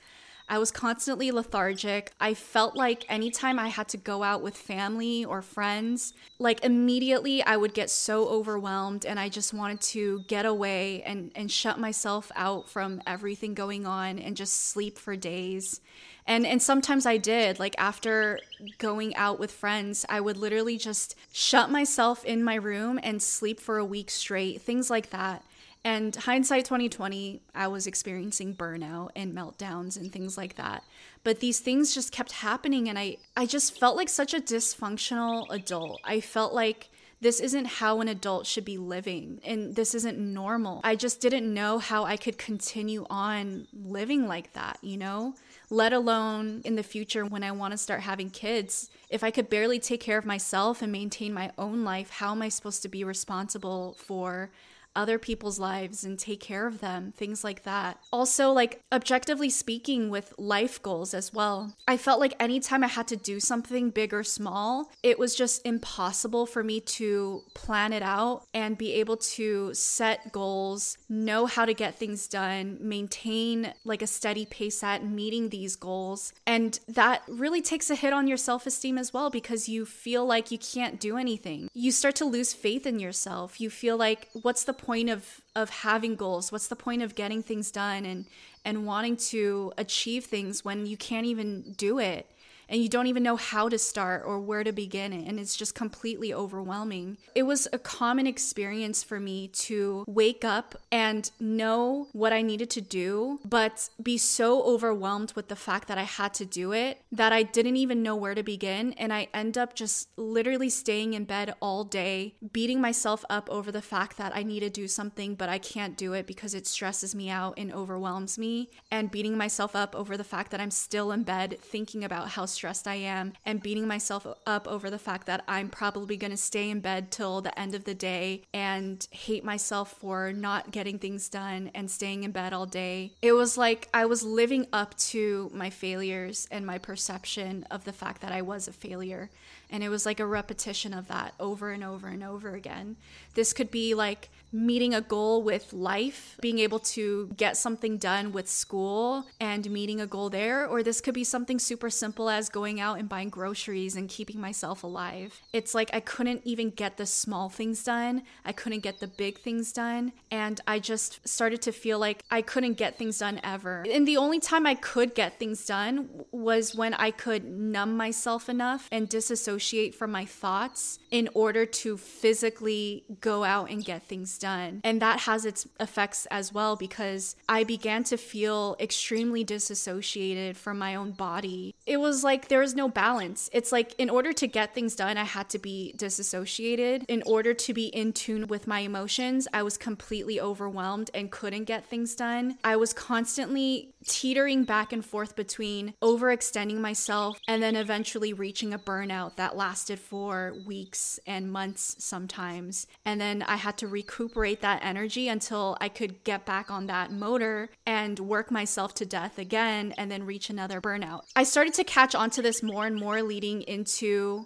I 0.49 0.59
was 0.59 0.71
constantly 0.71 1.29
lethargic. 1.31 2.11
I 2.21 2.33
felt 2.33 2.77
like 2.77 3.05
anytime 3.09 3.59
I 3.59 3.67
had 3.67 3.89
to 3.89 3.97
go 3.97 4.23
out 4.23 4.41
with 4.41 4.55
family 4.55 5.25
or 5.25 5.41
friends, 5.41 6.13
like 6.39 6.63
immediately 6.63 7.43
I 7.43 7.57
would 7.57 7.73
get 7.73 7.89
so 7.89 8.29
overwhelmed 8.29 9.05
and 9.05 9.19
I 9.19 9.27
just 9.27 9.53
wanted 9.53 9.81
to 9.81 10.21
get 10.27 10.45
away 10.45 11.01
and, 11.03 11.31
and 11.35 11.51
shut 11.51 11.79
myself 11.79 12.31
out 12.35 12.69
from 12.69 13.01
everything 13.05 13.55
going 13.55 13.85
on 13.85 14.19
and 14.19 14.37
just 14.37 14.67
sleep 14.69 14.97
for 14.97 15.17
days. 15.17 15.81
And 16.25 16.45
and 16.45 16.61
sometimes 16.61 17.05
I 17.05 17.17
did. 17.17 17.57
Like 17.57 17.75
after 17.77 18.39
going 18.77 19.15
out 19.15 19.39
with 19.39 19.51
friends, 19.51 20.05
I 20.09 20.19
would 20.19 20.37
literally 20.37 20.77
just 20.77 21.15
shut 21.31 21.71
myself 21.71 22.25
in 22.25 22.43
my 22.43 22.55
room 22.55 22.99
and 23.01 23.21
sleep 23.21 23.59
for 23.59 23.77
a 23.77 23.85
week 23.85 24.09
straight. 24.09 24.61
Things 24.61 24.89
like 24.89 25.09
that. 25.11 25.43
And 25.87 26.13
hindsight 26.17 26.65
2020, 26.65 27.41
I 27.55 27.67
was 27.69 27.87
experiencing 27.87 28.53
burnout 28.55 29.11
and 29.15 29.33
meltdowns 29.33 29.95
and 29.95 30.11
things 30.11 30.37
like 30.37 30.55
that. 30.55 30.83
But 31.23 31.39
these 31.39 31.61
things 31.61 31.93
just 31.93 32.11
kept 32.11 32.33
happening 32.33 32.89
and 32.89 32.99
I 32.99 33.15
I 33.37 33.45
just 33.45 33.79
felt 33.79 33.95
like 33.95 34.09
such 34.09 34.33
a 34.33 34.41
dysfunctional 34.41 35.49
adult. 35.49 36.01
I 36.03 36.19
felt 36.19 36.53
like 36.53 36.89
this 37.21 37.39
isn't 37.39 37.67
how 37.67 38.01
an 38.01 38.09
adult 38.09 38.45
should 38.45 38.65
be 38.65 38.77
living 38.77 39.39
and 39.45 39.77
this 39.77 39.95
isn't 39.95 40.19
normal. 40.19 40.81
I 40.83 40.97
just 40.97 41.21
didn't 41.21 41.53
know 41.53 41.79
how 41.79 42.03
I 42.03 42.17
could 42.17 42.37
continue 42.37 43.05
on 43.09 43.69
living 43.73 44.27
like 44.27 44.51
that, 44.53 44.79
you 44.81 44.97
know? 44.97 45.35
Let 45.69 45.93
alone 45.93 46.63
in 46.65 46.75
the 46.75 46.83
future 46.83 47.25
when 47.25 47.43
I 47.43 47.51
want 47.51 47.71
to 47.71 47.77
start 47.77 48.01
having 48.01 48.29
kids. 48.29 48.89
If 49.09 49.23
I 49.23 49.31
could 49.31 49.49
barely 49.49 49.79
take 49.79 50.01
care 50.01 50.17
of 50.17 50.25
myself 50.25 50.81
and 50.81 50.91
maintain 50.91 51.33
my 51.33 51.51
own 51.57 51.85
life, 51.85 52.09
how 52.09 52.33
am 52.33 52.41
I 52.41 52.49
supposed 52.49 52.81
to 52.81 52.89
be 52.89 53.05
responsible 53.05 53.95
for 53.97 54.51
other 54.97 55.19
people's 55.19 55.59
lives 55.59 56.03
and 56.03 56.17
take 56.17 56.41
care 56.41 56.67
of 56.67 56.81
them, 56.81 57.13
things 57.15 57.43
like 57.43 57.63
that. 57.63 57.99
Also, 58.11 58.51
like 58.51 58.81
objectively 58.91 59.49
speaking, 59.49 60.09
with 60.09 60.33
life 60.37 60.81
goals 60.81 61.13
as 61.13 61.33
well. 61.33 61.75
I 61.87 61.97
felt 61.97 62.19
like 62.19 62.33
anytime 62.39 62.83
I 62.83 62.87
had 62.87 63.07
to 63.09 63.15
do 63.15 63.39
something 63.39 63.89
big 63.89 64.13
or 64.13 64.23
small, 64.23 64.91
it 65.03 65.19
was 65.19 65.35
just 65.35 65.65
impossible 65.65 66.45
for 66.45 66.63
me 66.63 66.79
to 66.81 67.43
plan 67.53 67.93
it 67.93 68.01
out 68.01 68.43
and 68.53 68.77
be 68.77 68.93
able 68.93 69.17
to 69.17 69.73
set 69.73 70.31
goals, 70.31 70.97
know 71.09 71.45
how 71.45 71.65
to 71.65 71.73
get 71.73 71.95
things 71.95 72.27
done, 72.27 72.77
maintain 72.81 73.73
like 73.85 74.01
a 74.01 74.07
steady 74.07 74.45
pace 74.45 74.83
at 74.83 75.05
meeting 75.05 75.49
these 75.49 75.75
goals. 75.75 76.33
And 76.45 76.79
that 76.87 77.23
really 77.27 77.61
takes 77.61 77.89
a 77.89 77.95
hit 77.95 78.13
on 78.13 78.27
your 78.27 78.37
self 78.37 78.65
esteem 78.65 78.97
as 78.97 79.13
well 79.13 79.29
because 79.29 79.69
you 79.69 79.85
feel 79.85 80.25
like 80.25 80.51
you 80.51 80.57
can't 80.57 80.99
do 80.99 81.17
anything. 81.17 81.69
You 81.73 81.91
start 81.91 82.15
to 82.15 82.25
lose 82.25 82.53
faith 82.53 82.87
in 82.87 82.99
yourself. 82.99 83.61
You 83.61 83.69
feel 83.69 83.97
like, 83.97 84.29
what's 84.41 84.63
the 84.63 84.73
point 84.73 84.86
of 85.09 85.41
of 85.55 85.69
having 85.69 86.15
goals? 86.15 86.51
What's 86.51 86.67
the 86.67 86.75
point 86.75 87.01
of 87.01 87.15
getting 87.15 87.43
things 87.43 87.71
done 87.71 88.05
and 88.05 88.25
and 88.63 88.85
wanting 88.85 89.17
to 89.17 89.73
achieve 89.77 90.25
things 90.25 90.63
when 90.63 90.85
you 90.85 90.97
can't 90.97 91.25
even 91.25 91.73
do 91.77 91.99
it? 91.99 92.31
And 92.69 92.81
you 92.81 92.89
don't 92.89 93.07
even 93.07 93.23
know 93.23 93.35
how 93.35 93.69
to 93.69 93.77
start 93.77 94.23
or 94.25 94.39
where 94.39 94.63
to 94.63 94.71
begin 94.71 95.13
it. 95.13 95.27
And 95.27 95.39
it's 95.39 95.55
just 95.55 95.75
completely 95.75 96.33
overwhelming. 96.33 97.17
It 97.35 97.43
was 97.43 97.67
a 97.71 97.79
common 97.79 98.27
experience 98.27 99.03
for 99.03 99.19
me 99.19 99.47
to 99.49 100.03
wake 100.07 100.43
up 100.43 100.75
and 100.91 101.29
know 101.39 102.07
what 102.11 102.33
I 102.33 102.41
needed 102.41 102.69
to 102.71 102.81
do, 102.81 103.39
but 103.45 103.89
be 104.01 104.17
so 104.17 104.63
overwhelmed 104.63 105.33
with 105.33 105.47
the 105.47 105.55
fact 105.55 105.87
that 105.87 105.97
I 105.97 106.03
had 106.03 106.33
to 106.35 106.45
do 106.45 106.71
it 106.71 107.01
that 107.11 107.33
I 107.33 107.43
didn't 107.43 107.77
even 107.77 108.03
know 108.03 108.15
where 108.15 108.35
to 108.35 108.43
begin. 108.43 108.93
And 108.93 109.13
I 109.13 109.27
end 109.33 109.57
up 109.57 109.73
just 109.75 110.09
literally 110.17 110.69
staying 110.69 111.13
in 111.13 111.25
bed 111.25 111.53
all 111.61 111.83
day, 111.83 112.35
beating 112.51 112.81
myself 112.81 113.23
up 113.29 113.49
over 113.49 113.71
the 113.71 113.81
fact 113.81 114.17
that 114.17 114.35
I 114.35 114.43
need 114.43 114.61
to 114.61 114.69
do 114.69 114.87
something, 114.87 115.35
but 115.35 115.49
I 115.49 115.57
can't 115.57 115.97
do 115.97 116.13
it 116.13 116.27
because 116.27 116.53
it 116.53 116.67
stresses 116.67 117.15
me 117.15 117.29
out 117.29 117.55
and 117.57 117.73
overwhelms 117.73 118.37
me, 118.37 118.69
and 118.91 119.11
beating 119.11 119.37
myself 119.37 119.75
up 119.75 119.95
over 119.95 120.17
the 120.17 120.23
fact 120.23 120.51
that 120.51 120.61
I'm 120.61 120.71
still 120.71 121.11
in 121.11 121.23
bed 121.23 121.57
thinking 121.61 122.03
about 122.03 122.29
how 122.29 122.45
stressed 122.57 122.87
I 122.87 122.95
am 122.95 123.33
and 123.45 123.61
beating 123.61 123.87
myself 123.87 124.27
up 124.45 124.67
over 124.67 124.89
the 124.89 124.99
fact 124.99 125.27
that 125.27 125.43
I'm 125.47 125.69
probably 125.69 126.17
going 126.17 126.31
to 126.31 126.37
stay 126.37 126.69
in 126.69 126.79
bed 126.79 127.11
till 127.11 127.39
the 127.41 127.57
end 127.57 127.75
of 127.75 127.83
the 127.83 127.93
day 127.93 128.43
and 128.53 129.07
hate 129.11 129.45
myself 129.45 129.93
for 129.99 130.33
not 130.33 130.71
getting 130.71 130.97
things 130.97 131.29
done 131.29 131.69
and 131.75 131.89
staying 131.89 132.23
in 132.23 132.31
bed 132.31 132.53
all 132.53 132.65
day. 132.65 133.13
It 133.21 133.33
was 133.33 133.57
like 133.57 133.87
I 133.93 134.05
was 134.05 134.23
living 134.23 134.67
up 134.73 134.97
to 134.97 135.51
my 135.53 135.69
failures 135.69 136.47
and 136.51 136.65
my 136.65 136.79
perception 136.79 137.65
of 137.69 137.85
the 137.85 137.93
fact 137.93 138.21
that 138.23 138.31
I 138.31 138.41
was 138.41 138.67
a 138.67 138.73
failure. 138.73 139.29
And 139.69 139.83
it 139.83 139.89
was 139.89 140.05
like 140.05 140.19
a 140.19 140.25
repetition 140.25 140.93
of 140.93 141.07
that 141.07 141.33
over 141.39 141.71
and 141.71 141.83
over 141.83 142.07
and 142.07 142.23
over 142.23 142.55
again. 142.55 142.95
This 143.33 143.53
could 143.53 143.69
be 143.69 143.93
like 143.93 144.29
meeting 144.51 144.93
a 144.93 145.01
goal 145.01 145.43
with 145.43 145.73
life, 145.73 146.37
being 146.41 146.59
able 146.59 146.79
to 146.79 147.29
get 147.35 147.57
something 147.57 147.97
done 147.97 148.31
with 148.31 148.49
school 148.49 149.25
and 149.41 149.69
meeting 149.69 149.99
a 149.99 150.07
goal 150.07 150.29
there, 150.29 150.65
or 150.65 150.81
this 150.81 151.01
could 151.01 151.13
be 151.13 151.23
something 151.23 151.59
super 151.59 151.89
simple 151.89 152.29
as 152.29 152.47
going 152.47 152.79
out 152.79 152.97
and 152.97 153.09
buying 153.09 153.29
groceries 153.29 153.97
and 153.97 154.07
keeping 154.07 154.39
myself 154.39 154.83
alive. 154.83 155.41
It's 155.51 155.75
like 155.75 155.89
I 155.93 155.99
couldn't 155.99 156.41
even 156.45 156.69
get 156.69 156.95
the 156.95 157.05
small 157.05 157.49
things 157.49 157.83
done, 157.83 158.23
I 158.45 158.53
couldn't 158.53 158.79
get 158.79 159.01
the 159.01 159.07
big 159.07 159.39
things 159.39 159.73
done, 159.73 160.13
and 160.31 160.61
I 160.65 160.79
just 160.79 161.27
started 161.27 161.61
to 161.63 161.73
feel 161.73 161.99
like 161.99 162.23
I 162.31 162.41
couldn't 162.41 162.77
get 162.77 162.97
things 162.97 163.19
done 163.19 163.41
ever. 163.43 163.85
And 163.91 164.07
the 164.07 164.17
only 164.17 164.39
time 164.39 164.65
I 164.65 164.75
could 164.75 165.13
get 165.13 165.39
things 165.39 165.65
done 165.65 166.09
was 166.31 166.73
when 166.73 166.93
I 166.93 167.11
could 167.11 167.43
numb 167.43 167.97
myself 167.97 168.47
enough 168.47 168.87
and 168.93 169.09
disassociate 169.09 169.56
from 169.95 170.11
my 170.11 170.25
thoughts 170.25 170.99
in 171.11 171.29
order 171.33 171.65
to 171.65 171.97
physically 171.97 173.03
go 173.21 173.43
out 173.43 173.69
and 173.69 173.83
get 173.83 174.03
things 174.03 174.37
done. 174.37 174.81
And 174.83 175.01
that 175.01 175.21
has 175.21 175.45
its 175.45 175.67
effects 175.79 176.25
as 176.27 176.53
well 176.53 176.75
because 176.75 177.35
I 177.49 177.63
began 177.63 178.03
to 178.05 178.17
feel 178.17 178.75
extremely 178.79 179.43
disassociated 179.43 180.57
from 180.57 180.77
my 180.77 180.95
own 180.95 181.11
body. 181.11 181.75
It 181.85 181.97
was 181.97 182.23
like 182.23 182.47
there 182.47 182.59
was 182.59 182.75
no 182.75 182.87
balance. 182.89 183.49
It's 183.53 183.71
like 183.71 183.95
in 183.97 184.09
order 184.09 184.33
to 184.33 184.47
get 184.47 184.73
things 184.73 184.95
done, 184.95 185.17
I 185.17 185.23
had 185.23 185.49
to 185.49 185.59
be 185.59 185.93
disassociated. 185.97 187.05
In 187.07 187.23
order 187.25 187.53
to 187.53 187.73
be 187.73 187.87
in 187.87 188.13
tune 188.13 188.47
with 188.47 188.67
my 188.67 188.79
emotions, 188.79 189.47
I 189.53 189.63
was 189.63 189.77
completely 189.77 190.39
overwhelmed 190.39 191.09
and 191.13 191.31
couldn't 191.31 191.65
get 191.65 191.85
things 191.85 192.15
done. 192.15 192.57
I 192.63 192.75
was 192.75 192.93
constantly 192.93 193.93
teetering 194.07 194.63
back 194.63 194.91
and 194.91 195.05
forth 195.05 195.35
between 195.35 195.93
overextending 196.01 196.77
myself 196.77 197.39
and 197.47 197.61
then 197.61 197.75
eventually 197.75 198.33
reaching 198.33 198.73
a 198.73 198.79
burnout 198.79 199.35
that 199.35 199.55
lasted 199.55 199.99
for 199.99 200.55
weeks 200.65 201.19
and 201.27 201.51
months 201.51 201.95
sometimes. 201.99 202.87
And 203.05 203.21
then 203.21 203.43
I 203.43 203.57
had 203.57 203.77
to 203.79 203.87
recuperate 203.87 204.61
that 204.61 204.83
energy 204.83 205.27
until 205.27 205.77
I 205.79 205.89
could 205.89 206.23
get 206.23 206.45
back 206.45 206.71
on 206.71 206.87
that 206.87 207.11
motor 207.11 207.69
and 207.85 208.19
work 208.19 208.51
myself 208.51 208.93
to 208.95 209.05
death 209.05 209.37
again 209.37 209.93
and 209.97 210.09
then 210.09 210.25
reach 210.25 210.49
another 210.49 210.81
burnout. 210.81 211.21
I 211.35 211.43
started 211.43 211.73
to 211.75 211.83
catch 211.83 212.15
on 212.15 212.29
to 212.31 212.41
this 212.41 212.63
more 212.63 212.85
and 212.85 212.95
more 212.95 213.21
leading 213.21 213.61
into 213.63 214.45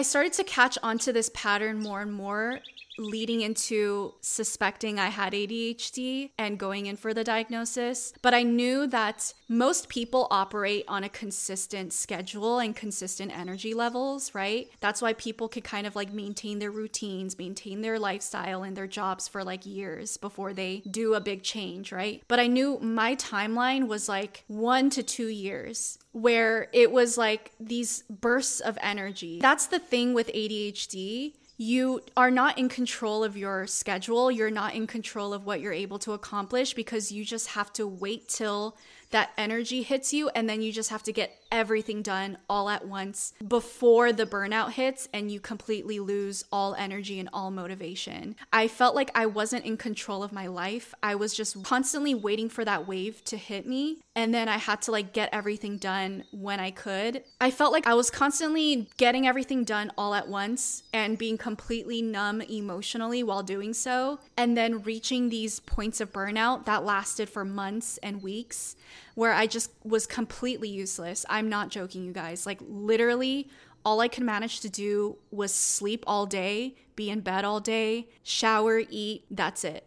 I 0.00 0.02
started 0.02 0.32
to 0.32 0.44
catch 0.44 0.78
onto 0.82 1.12
this 1.12 1.30
pattern 1.34 1.78
more 1.78 2.00
and 2.00 2.10
more 2.10 2.60
leading 3.00 3.40
into 3.40 4.14
suspecting 4.20 4.98
I 4.98 5.08
had 5.08 5.32
ADHD 5.32 6.30
and 6.38 6.58
going 6.58 6.86
in 6.86 6.96
for 6.96 7.14
the 7.14 7.24
diagnosis. 7.24 8.12
But 8.22 8.34
I 8.34 8.42
knew 8.42 8.86
that 8.88 9.32
most 9.48 9.88
people 9.88 10.28
operate 10.30 10.84
on 10.86 11.02
a 11.02 11.08
consistent 11.08 11.92
schedule 11.92 12.58
and 12.58 12.76
consistent 12.76 13.36
energy 13.36 13.74
levels, 13.74 14.34
right? 14.34 14.68
That's 14.80 15.02
why 15.02 15.14
people 15.14 15.48
could 15.48 15.64
kind 15.64 15.86
of 15.86 15.96
like 15.96 16.12
maintain 16.12 16.58
their 16.58 16.70
routines, 16.70 17.38
maintain 17.38 17.80
their 17.80 17.98
lifestyle 17.98 18.62
and 18.62 18.76
their 18.76 18.86
jobs 18.86 19.26
for 19.26 19.42
like 19.42 19.66
years 19.66 20.16
before 20.16 20.52
they 20.52 20.82
do 20.90 21.14
a 21.14 21.20
big 21.20 21.42
change, 21.42 21.92
right? 21.92 22.22
But 22.28 22.38
I 22.38 22.46
knew 22.46 22.78
my 22.80 23.16
timeline 23.16 23.88
was 23.88 24.08
like 24.08 24.44
one 24.46 24.90
to 24.90 25.02
two 25.02 25.28
years 25.28 25.98
where 26.12 26.68
it 26.72 26.90
was 26.90 27.16
like 27.16 27.52
these 27.60 28.02
bursts 28.10 28.60
of 28.60 28.76
energy. 28.82 29.38
That's 29.40 29.66
the 29.66 29.78
thing 29.78 30.12
with 30.12 30.28
ADHD 30.28 31.34
you 31.60 32.00
are 32.16 32.30
not 32.30 32.56
in 32.56 32.70
control 32.70 33.22
of 33.22 33.36
your 33.36 33.66
schedule. 33.66 34.30
You're 34.30 34.50
not 34.50 34.74
in 34.74 34.86
control 34.86 35.34
of 35.34 35.44
what 35.44 35.60
you're 35.60 35.74
able 35.74 35.98
to 35.98 36.12
accomplish 36.12 36.72
because 36.72 37.12
you 37.12 37.22
just 37.22 37.48
have 37.48 37.70
to 37.74 37.86
wait 37.86 38.28
till 38.28 38.78
that 39.10 39.30
energy 39.36 39.82
hits 39.82 40.12
you 40.12 40.28
and 40.30 40.48
then 40.48 40.62
you 40.62 40.72
just 40.72 40.90
have 40.90 41.02
to 41.04 41.12
get 41.12 41.36
everything 41.52 42.00
done 42.02 42.38
all 42.48 42.68
at 42.68 42.86
once 42.86 43.34
before 43.46 44.12
the 44.12 44.26
burnout 44.26 44.72
hits 44.72 45.08
and 45.12 45.30
you 45.30 45.40
completely 45.40 45.98
lose 45.98 46.44
all 46.52 46.74
energy 46.74 47.18
and 47.18 47.28
all 47.32 47.50
motivation. 47.50 48.36
I 48.52 48.68
felt 48.68 48.94
like 48.94 49.10
I 49.14 49.26
wasn't 49.26 49.64
in 49.64 49.76
control 49.76 50.22
of 50.22 50.32
my 50.32 50.46
life. 50.46 50.94
I 51.02 51.16
was 51.16 51.34
just 51.34 51.62
constantly 51.64 52.14
waiting 52.14 52.48
for 52.48 52.64
that 52.64 52.86
wave 52.86 53.24
to 53.24 53.36
hit 53.36 53.66
me 53.66 53.98
and 54.14 54.32
then 54.32 54.48
I 54.48 54.58
had 54.58 54.82
to 54.82 54.92
like 54.92 55.12
get 55.12 55.30
everything 55.32 55.78
done 55.78 56.24
when 56.30 56.60
I 56.60 56.70
could. 56.70 57.24
I 57.40 57.50
felt 57.50 57.72
like 57.72 57.86
I 57.86 57.94
was 57.94 58.10
constantly 58.10 58.88
getting 58.96 59.26
everything 59.26 59.64
done 59.64 59.90
all 59.98 60.14
at 60.14 60.28
once 60.28 60.84
and 60.92 61.18
being 61.18 61.38
completely 61.38 62.02
numb 62.02 62.42
emotionally 62.42 63.22
while 63.22 63.42
doing 63.42 63.74
so 63.74 64.20
and 64.36 64.56
then 64.56 64.82
reaching 64.82 65.28
these 65.28 65.60
points 65.60 66.00
of 66.00 66.12
burnout 66.12 66.64
that 66.66 66.84
lasted 66.84 67.28
for 67.28 67.44
months 67.44 67.98
and 67.98 68.22
weeks 68.22 68.76
where 69.14 69.32
I 69.32 69.46
just 69.46 69.70
was 69.84 70.06
completely 70.06 70.68
useless. 70.68 71.24
I'm 71.28 71.48
not 71.48 71.68
joking, 71.68 72.04
you 72.04 72.12
guys. 72.12 72.46
Like, 72.46 72.60
literally, 72.68 73.48
all 73.84 74.00
I 74.00 74.08
could 74.08 74.24
manage 74.24 74.60
to 74.60 74.70
do 74.70 75.16
was 75.30 75.52
sleep 75.52 76.04
all 76.06 76.26
day, 76.26 76.74
be 76.96 77.10
in 77.10 77.20
bed 77.20 77.44
all 77.44 77.60
day, 77.60 78.08
shower, 78.22 78.82
eat, 78.90 79.24
that's 79.30 79.64
it. 79.64 79.86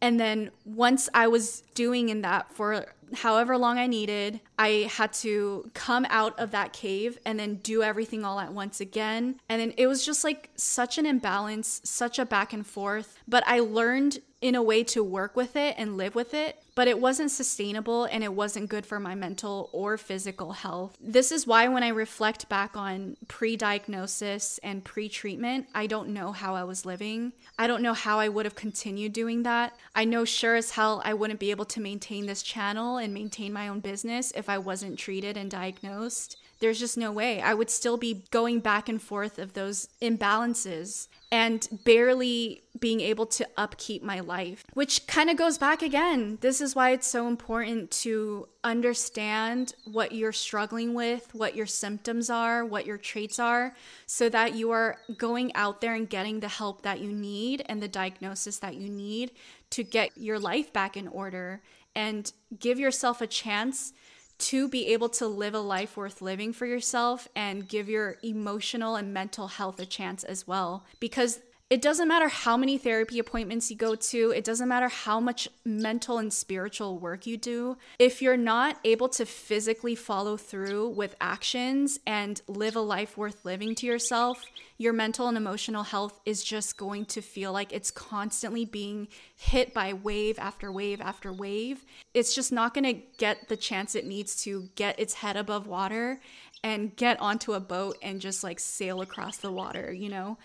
And 0.00 0.20
then 0.20 0.50
once 0.64 1.08
I 1.12 1.26
was 1.26 1.62
doing 1.74 2.08
in 2.08 2.22
that 2.22 2.52
for 2.52 2.86
however 3.14 3.56
long 3.56 3.78
I 3.78 3.86
needed, 3.86 4.40
I 4.58 4.88
had 4.92 5.12
to 5.14 5.70
come 5.74 6.06
out 6.08 6.38
of 6.38 6.50
that 6.52 6.72
cave 6.72 7.18
and 7.24 7.38
then 7.40 7.56
do 7.56 7.82
everything 7.82 8.24
all 8.24 8.38
at 8.38 8.52
once 8.52 8.80
again. 8.80 9.40
And 9.48 9.60
then 9.60 9.74
it 9.76 9.86
was 9.86 10.04
just 10.04 10.24
like 10.24 10.50
such 10.56 10.98
an 10.98 11.06
imbalance, 11.06 11.80
such 11.84 12.18
a 12.18 12.26
back 12.26 12.52
and 12.52 12.66
forth. 12.66 13.18
But 13.26 13.42
I 13.46 13.60
learned 13.60 14.20
in 14.40 14.54
a 14.54 14.62
way 14.62 14.84
to 14.84 15.02
work 15.02 15.34
with 15.34 15.56
it 15.56 15.74
and 15.78 15.96
live 15.96 16.14
with 16.14 16.32
it, 16.32 16.62
but 16.74 16.86
it 16.86 17.00
wasn't 17.00 17.30
sustainable 17.30 18.04
and 18.04 18.22
it 18.22 18.32
wasn't 18.32 18.68
good 18.68 18.86
for 18.86 19.00
my 19.00 19.14
mental 19.14 19.68
or 19.72 19.96
physical 19.96 20.52
health. 20.52 20.96
This 21.00 21.32
is 21.32 21.46
why, 21.46 21.66
when 21.66 21.82
I 21.82 21.88
reflect 21.88 22.48
back 22.48 22.76
on 22.76 23.16
pre 23.26 23.56
diagnosis 23.56 24.58
and 24.62 24.84
pre 24.84 25.08
treatment, 25.08 25.66
I 25.74 25.88
don't 25.88 26.10
know 26.10 26.30
how 26.30 26.54
I 26.54 26.62
was 26.62 26.86
living. 26.86 27.32
I 27.58 27.66
don't 27.66 27.82
know 27.82 27.94
how 27.94 28.20
I 28.20 28.28
would 28.28 28.46
have 28.46 28.54
continued 28.54 29.12
doing 29.12 29.42
that. 29.42 29.76
I 29.94 30.04
know 30.04 30.24
sure 30.24 30.54
as 30.54 30.70
hell 30.70 31.02
I 31.04 31.14
wouldn't 31.14 31.40
be 31.40 31.50
able 31.50 31.64
to 31.64 31.80
maintain 31.80 32.26
this 32.26 32.42
channel 32.42 32.98
and 32.98 33.12
maintain 33.12 33.52
my 33.52 33.66
own 33.66 33.80
business 33.80 34.32
if 34.36 34.48
I 34.48 34.58
wasn't 34.58 34.98
treated 34.98 35.36
and 35.36 35.50
diagnosed 35.50 36.36
there's 36.60 36.78
just 36.78 36.98
no 36.98 37.12
way. 37.12 37.40
I 37.40 37.54
would 37.54 37.70
still 37.70 37.96
be 37.96 38.24
going 38.30 38.60
back 38.60 38.88
and 38.88 39.00
forth 39.00 39.38
of 39.38 39.52
those 39.52 39.88
imbalances 40.02 41.08
and 41.30 41.68
barely 41.84 42.62
being 42.78 43.00
able 43.00 43.26
to 43.26 43.46
upkeep 43.56 44.02
my 44.02 44.20
life, 44.20 44.64
which 44.74 45.06
kind 45.06 45.28
of 45.30 45.36
goes 45.36 45.58
back 45.58 45.82
again. 45.82 46.38
This 46.40 46.60
is 46.60 46.74
why 46.74 46.90
it's 46.90 47.06
so 47.06 47.28
important 47.28 47.90
to 47.90 48.48
understand 48.64 49.74
what 49.84 50.12
you're 50.12 50.32
struggling 50.32 50.94
with, 50.94 51.34
what 51.34 51.54
your 51.54 51.66
symptoms 51.66 52.30
are, 52.30 52.64
what 52.64 52.86
your 52.86 52.98
traits 52.98 53.38
are, 53.38 53.74
so 54.06 54.28
that 54.28 54.54
you 54.54 54.70
are 54.70 54.98
going 55.16 55.54
out 55.54 55.80
there 55.80 55.94
and 55.94 56.08
getting 56.08 56.40
the 56.40 56.48
help 56.48 56.82
that 56.82 57.00
you 57.00 57.12
need 57.12 57.62
and 57.66 57.82
the 57.82 57.88
diagnosis 57.88 58.58
that 58.58 58.76
you 58.76 58.88
need 58.88 59.32
to 59.70 59.84
get 59.84 60.16
your 60.16 60.38
life 60.38 60.72
back 60.72 60.96
in 60.96 61.08
order 61.08 61.60
and 61.94 62.32
give 62.58 62.78
yourself 62.78 63.20
a 63.20 63.26
chance 63.26 63.92
to 64.38 64.68
be 64.68 64.88
able 64.88 65.08
to 65.08 65.26
live 65.26 65.54
a 65.54 65.60
life 65.60 65.96
worth 65.96 66.22
living 66.22 66.52
for 66.52 66.64
yourself 66.64 67.28
and 67.34 67.68
give 67.68 67.88
your 67.88 68.16
emotional 68.22 68.96
and 68.96 69.12
mental 69.12 69.48
health 69.48 69.80
a 69.80 69.86
chance 69.86 70.22
as 70.22 70.46
well. 70.46 70.84
Because 71.00 71.40
it 71.70 71.82
doesn't 71.82 72.08
matter 72.08 72.28
how 72.28 72.56
many 72.56 72.78
therapy 72.78 73.18
appointments 73.18 73.70
you 73.70 73.76
go 73.76 73.94
to, 73.94 74.30
it 74.30 74.42
doesn't 74.42 74.68
matter 74.68 74.88
how 74.88 75.20
much 75.20 75.48
mental 75.66 76.16
and 76.16 76.32
spiritual 76.32 76.98
work 76.98 77.26
you 77.26 77.36
do. 77.36 77.76
If 77.98 78.22
you're 78.22 78.38
not 78.38 78.78
able 78.84 79.10
to 79.10 79.26
physically 79.26 79.94
follow 79.94 80.38
through 80.38 80.88
with 80.90 81.14
actions 81.20 82.00
and 82.06 82.40
live 82.48 82.74
a 82.74 82.80
life 82.80 83.18
worth 83.18 83.44
living 83.44 83.74
to 83.76 83.86
yourself, 83.86 84.42
your 84.78 84.94
mental 84.94 85.28
and 85.28 85.36
emotional 85.36 85.82
health 85.82 86.18
is 86.24 86.42
just 86.42 86.78
going 86.78 87.04
to 87.06 87.20
feel 87.20 87.52
like 87.52 87.72
it's 87.72 87.90
constantly 87.90 88.64
being 88.64 89.08
hit 89.36 89.74
by 89.74 89.92
wave 89.92 90.38
after 90.38 90.72
wave 90.72 91.02
after 91.02 91.32
wave. 91.32 91.84
It's 92.14 92.34
just 92.34 92.50
not 92.50 92.72
going 92.72 92.84
to 92.84 93.02
get 93.18 93.48
the 93.48 93.56
chance 93.56 93.94
it 93.94 94.06
needs 94.06 94.42
to 94.44 94.70
get 94.74 94.98
its 94.98 95.14
head 95.14 95.36
above 95.36 95.66
water 95.66 96.20
and 96.64 96.96
get 96.96 97.20
onto 97.20 97.52
a 97.52 97.60
boat 97.60 97.98
and 98.02 98.20
just 98.20 98.42
like 98.42 98.58
sail 98.58 99.02
across 99.02 99.36
the 99.36 99.52
water, 99.52 99.92
you 99.92 100.08
know? 100.08 100.38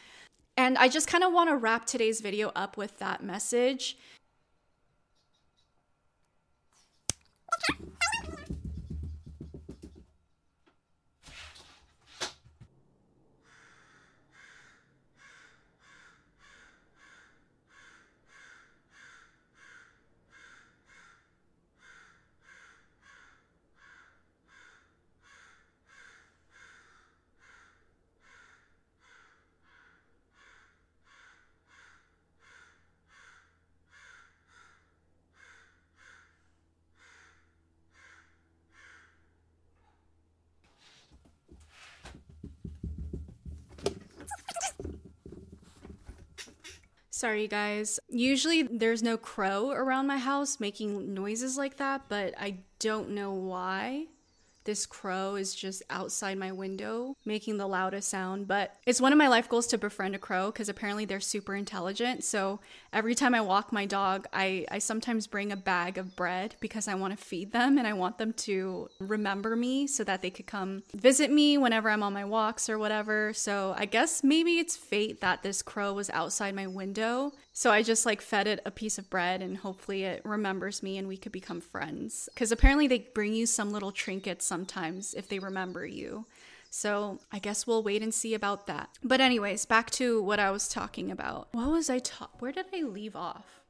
And 0.56 0.78
I 0.78 0.88
just 0.88 1.08
kind 1.08 1.24
of 1.24 1.34
want 1.34 1.50
to 1.50 1.56
wrap 1.56 1.86
today's 1.86 2.22
video 2.22 2.52
up 2.56 2.78
with 2.78 3.00
that 3.00 3.24
message. 3.24 3.98
Sorry, 47.24 47.48
guys. 47.48 48.02
Usually 48.10 48.64
there's 48.64 49.02
no 49.02 49.16
crow 49.16 49.72
around 49.72 50.08
my 50.08 50.18
house 50.18 50.60
making 50.60 51.14
noises 51.14 51.58
like 51.58 51.78
that, 51.78 52.10
but 52.10 52.34
I 52.38 52.58
don't 52.80 53.12
know 53.12 53.32
why 53.32 54.08
this 54.66 54.86
crow 54.86 55.36
is 55.36 55.54
just 55.54 55.84
outside 55.90 56.38
my 56.38 56.52
window 56.52 57.16
making 57.26 57.58
the 57.58 57.68
loudest 57.68 58.10
sound. 58.10 58.48
But 58.48 58.76
it's 58.86 59.02
one 59.02 59.12
of 59.12 59.18
my 59.18 59.28
life 59.28 59.50
goals 59.50 59.68
to 59.68 59.78
befriend 59.78 60.16
a 60.16 60.20
crow 60.20 60.52
because 60.52 60.70
apparently 60.70 61.06
they're 61.06 61.20
super 61.20 61.56
intelligent. 61.56 62.24
So 62.24 62.60
every 62.92 63.16
time 63.16 63.36
I 63.36 63.42
walk 63.42 63.72
my 63.72 63.86
dog, 63.86 64.28
I, 64.34 64.66
I 64.72 64.80
sometimes 64.80 65.28
bring 65.28 65.52
a 65.52 65.58
bag 65.58 65.98
of 65.98 66.16
bread 66.16 66.56
because 66.60 66.88
I 66.88 66.96
want 66.96 67.18
to 67.18 67.24
feed 67.24 67.52
them 67.52 67.78
and 67.78 67.88
I 67.88 67.94
want 67.94 68.18
them 68.18 68.34
to 68.34 68.90
remember 69.00 69.56
me 69.56 69.88
so 69.88 70.04
that 70.04 70.22
they 70.22 70.30
could 70.30 70.48
come 70.48 70.84
visit 70.94 71.32
me 71.32 71.58
whenever 71.58 71.90
I'm 71.90 72.04
on 72.04 72.14
my 72.14 72.26
walks 72.26 72.70
or 72.70 72.78
whatever. 72.78 73.34
So 73.34 73.76
I 73.78 73.86
guess 73.86 74.24
maybe 74.24 74.60
it's 74.60 74.76
fate 74.76 75.22
that 75.22 75.44
this 75.44 75.62
crow 75.62 75.94
was 75.94 76.10
outside 76.10 76.56
my 76.56 76.68
window 76.68 77.34
so 77.54 77.72
I 77.72 77.84
just 77.84 78.06
like 78.06 78.22
fed 78.22 78.48
it 78.48 78.60
a 78.66 78.72
piece 78.72 78.98
of 78.98 79.10
bread 79.10 79.42
and 79.42 79.58
hopefully 79.58 80.04
it 80.04 80.22
remembers 80.26 80.82
me 80.82 80.98
and 80.98 81.08
we 81.08 81.18
could 81.18 81.32
become 81.32 81.62
friends. 81.62 82.28
Because 82.34 82.52
apparently 82.52 82.88
they 82.88 83.08
bring 83.14 83.34
you 83.34 83.46
some 83.46 83.72
little 83.72 83.92
trinkets 83.92 84.46
sometimes 84.46 85.14
if 85.14 85.30
they 85.30 85.38
remember 85.38 85.86
you. 85.86 86.26
So 86.72 87.20
I 87.32 87.38
guess 87.38 87.68
we'll 87.68 87.84
wait 87.84 88.02
and 88.02 88.12
see 88.12 88.34
about 88.34 88.66
that. 88.66 88.90
But, 89.04 89.22
anyways, 89.22 89.66
back 89.66 89.92
to 89.92 90.24
what 90.24 90.40
I 90.40 90.50
was 90.50 90.68
talking 90.68 91.12
about. 91.12 91.50
What 91.52 91.70
was 91.70 91.88
I 91.88 92.00
taught? 92.00 92.32
Where 92.40 92.52
did 92.52 92.66
I 92.74 92.82
leave 92.82 93.16
off? 93.16 93.63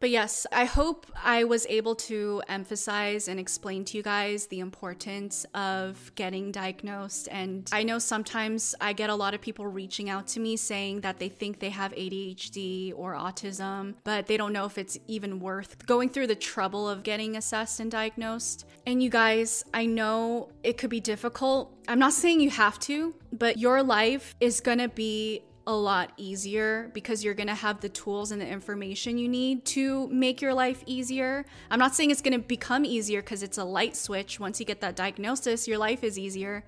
But 0.00 0.10
yes, 0.10 0.46
I 0.52 0.64
hope 0.64 1.06
I 1.24 1.42
was 1.42 1.66
able 1.68 1.96
to 1.96 2.40
emphasize 2.48 3.26
and 3.26 3.40
explain 3.40 3.84
to 3.86 3.96
you 3.96 4.02
guys 4.04 4.46
the 4.46 4.60
importance 4.60 5.44
of 5.54 6.12
getting 6.14 6.52
diagnosed. 6.52 7.26
And 7.32 7.68
I 7.72 7.82
know 7.82 7.98
sometimes 7.98 8.76
I 8.80 8.92
get 8.92 9.10
a 9.10 9.14
lot 9.16 9.34
of 9.34 9.40
people 9.40 9.66
reaching 9.66 10.08
out 10.08 10.28
to 10.28 10.40
me 10.40 10.56
saying 10.56 11.00
that 11.00 11.18
they 11.18 11.28
think 11.28 11.58
they 11.58 11.70
have 11.70 11.92
ADHD 11.94 12.92
or 12.94 13.14
autism, 13.14 13.94
but 14.04 14.26
they 14.26 14.36
don't 14.36 14.52
know 14.52 14.66
if 14.66 14.78
it's 14.78 14.96
even 15.08 15.40
worth 15.40 15.84
going 15.86 16.10
through 16.10 16.28
the 16.28 16.36
trouble 16.36 16.88
of 16.88 17.02
getting 17.02 17.36
assessed 17.36 17.80
and 17.80 17.90
diagnosed. 17.90 18.66
And 18.86 19.02
you 19.02 19.10
guys, 19.10 19.64
I 19.74 19.86
know 19.86 20.50
it 20.62 20.78
could 20.78 20.90
be 20.90 21.00
difficult. 21.00 21.74
I'm 21.88 21.98
not 21.98 22.12
saying 22.12 22.40
you 22.40 22.50
have 22.50 22.78
to, 22.80 23.16
but 23.32 23.58
your 23.58 23.82
life 23.82 24.36
is 24.38 24.60
gonna 24.60 24.88
be 24.88 25.42
a 25.68 25.76
lot 25.76 26.12
easier 26.16 26.90
because 26.94 27.22
you're 27.22 27.34
going 27.34 27.46
to 27.46 27.54
have 27.54 27.80
the 27.82 27.90
tools 27.90 28.32
and 28.32 28.40
the 28.40 28.48
information 28.48 29.18
you 29.18 29.28
need 29.28 29.66
to 29.66 30.08
make 30.08 30.40
your 30.40 30.54
life 30.54 30.82
easier. 30.86 31.44
I'm 31.70 31.78
not 31.78 31.94
saying 31.94 32.10
it's 32.10 32.22
going 32.22 32.40
to 32.40 32.44
become 32.44 32.86
easier 32.86 33.20
because 33.20 33.42
it's 33.42 33.58
a 33.58 33.64
light 33.64 33.94
switch. 33.94 34.40
Once 34.40 34.58
you 34.58 34.64
get 34.64 34.80
that 34.80 34.96
diagnosis, 34.96 35.68
your 35.68 35.76
life 35.76 36.02
is 36.02 36.18
easier. 36.18 36.64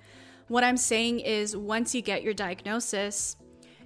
What 0.48 0.64
I'm 0.64 0.76
saying 0.76 1.20
is, 1.20 1.56
once 1.56 1.94
you 1.94 2.02
get 2.02 2.22
your 2.22 2.34
diagnosis, 2.34 3.36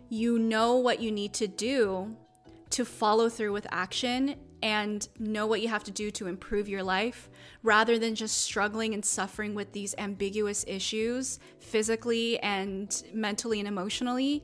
you 0.09 0.37
know 0.40 0.77
what 0.77 1.00
you 1.00 1.12
need 1.12 1.33
to 1.35 1.46
do 1.46 2.16
to 2.70 2.85
follow 2.85 3.29
through 3.29 3.53
with 3.53 3.68
action 3.70 4.35
and 4.64 5.07
know 5.20 5.46
what 5.46 5.61
you 5.61 5.68
have 5.68 5.85
to 5.85 5.92
do 5.92 6.11
to 6.11 6.27
improve 6.27 6.68
your 6.68 6.83
life 6.83 7.31
rather 7.62 8.00
than 8.00 8.16
just 8.16 8.42
struggling 8.42 8.94
and 8.94 9.05
suffering 9.05 9.55
with 9.55 9.70
these 9.72 9.94
ambiguous 9.98 10.64
issues 10.66 11.38
physically 11.61 12.37
and 12.40 13.05
mentally 13.12 13.61
and 13.61 13.68
emotionally 13.68 14.42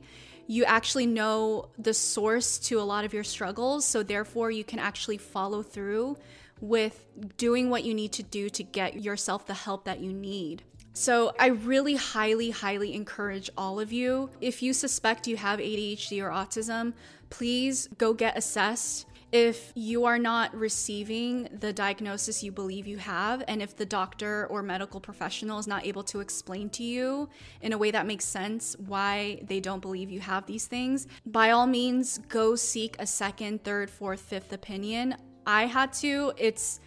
you 0.51 0.65
actually 0.65 1.05
know 1.05 1.69
the 1.77 1.93
source 1.93 2.59
to 2.59 2.77
a 2.77 2.83
lot 2.83 3.05
of 3.05 3.13
your 3.13 3.23
struggles. 3.23 3.85
So, 3.85 4.03
therefore, 4.03 4.51
you 4.51 4.65
can 4.65 4.79
actually 4.79 5.17
follow 5.17 5.63
through 5.63 6.17
with 6.59 7.05
doing 7.37 7.69
what 7.69 7.85
you 7.85 7.93
need 7.93 8.11
to 8.11 8.23
do 8.23 8.49
to 8.49 8.61
get 8.61 9.01
yourself 9.01 9.47
the 9.47 9.53
help 9.53 9.85
that 9.85 10.01
you 10.01 10.11
need. 10.11 10.63
So, 10.91 11.31
I 11.39 11.47
really 11.47 11.95
highly, 11.95 12.49
highly 12.49 12.93
encourage 12.93 13.49
all 13.57 13.79
of 13.79 13.93
you. 13.93 14.29
If 14.41 14.61
you 14.61 14.73
suspect 14.73 15.25
you 15.25 15.37
have 15.37 15.59
ADHD 15.59 16.21
or 16.21 16.29
autism, 16.31 16.95
please 17.29 17.87
go 17.97 18.13
get 18.13 18.37
assessed 18.37 19.05
if 19.31 19.71
you 19.75 20.05
are 20.05 20.19
not 20.19 20.53
receiving 20.55 21.47
the 21.59 21.71
diagnosis 21.71 22.43
you 22.43 22.51
believe 22.51 22.85
you 22.85 22.97
have, 22.97 23.43
and 23.47 23.61
if 23.61 23.75
the 23.75 23.85
doctor 23.85 24.47
or 24.47 24.61
medical 24.61 24.99
professional 24.99 25.57
is 25.57 25.67
not 25.67 25.85
able 25.85 26.03
to 26.03 26.19
explain 26.19 26.69
to 26.71 26.83
you 26.83 27.29
in 27.61 27.71
a 27.71 27.77
way 27.77 27.91
that 27.91 28.05
makes 28.05 28.25
sense 28.25 28.75
why 28.87 29.39
they 29.47 29.59
don't 29.59 29.81
believe 29.81 30.11
you 30.11 30.19
have 30.19 30.45
these 30.45 30.67
things, 30.67 31.07
by 31.25 31.51
all 31.51 31.65
means, 31.65 32.17
go 32.27 32.55
seek 32.55 32.95
a 32.99 33.07
second, 33.07 33.63
third, 33.63 33.89
fourth, 33.89 34.19
fifth 34.19 34.51
opinion. 34.51 35.15
I 35.45 35.65
had 35.65 35.93
to. 35.93 36.33
It's 36.37 36.81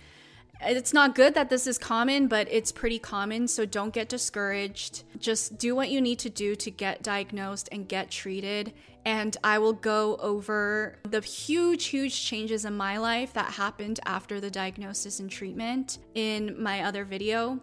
it's 0.66 0.92
not 0.92 1.14
good 1.14 1.34
that 1.34 1.50
this 1.50 1.66
is 1.66 1.78
common, 1.78 2.28
but 2.28 2.48
it's 2.50 2.72
pretty 2.72 2.98
common. 2.98 3.48
So 3.48 3.64
don't 3.64 3.92
get 3.92 4.08
discouraged. 4.08 5.04
Just 5.18 5.58
do 5.58 5.74
what 5.74 5.90
you 5.90 6.00
need 6.00 6.18
to 6.20 6.30
do 6.30 6.54
to 6.56 6.70
get 6.70 7.02
diagnosed 7.02 7.68
and 7.72 7.88
get 7.88 8.10
treated. 8.10 8.72
And 9.04 9.36
I 9.44 9.58
will 9.58 9.74
go 9.74 10.16
over 10.16 10.98
the 11.02 11.20
huge, 11.20 11.86
huge 11.86 12.24
changes 12.24 12.64
in 12.64 12.74
my 12.74 12.96
life 12.96 13.32
that 13.34 13.52
happened 13.52 14.00
after 14.06 14.40
the 14.40 14.50
diagnosis 14.50 15.20
and 15.20 15.30
treatment 15.30 15.98
in 16.14 16.62
my 16.62 16.82
other 16.82 17.04
video. 17.04 17.60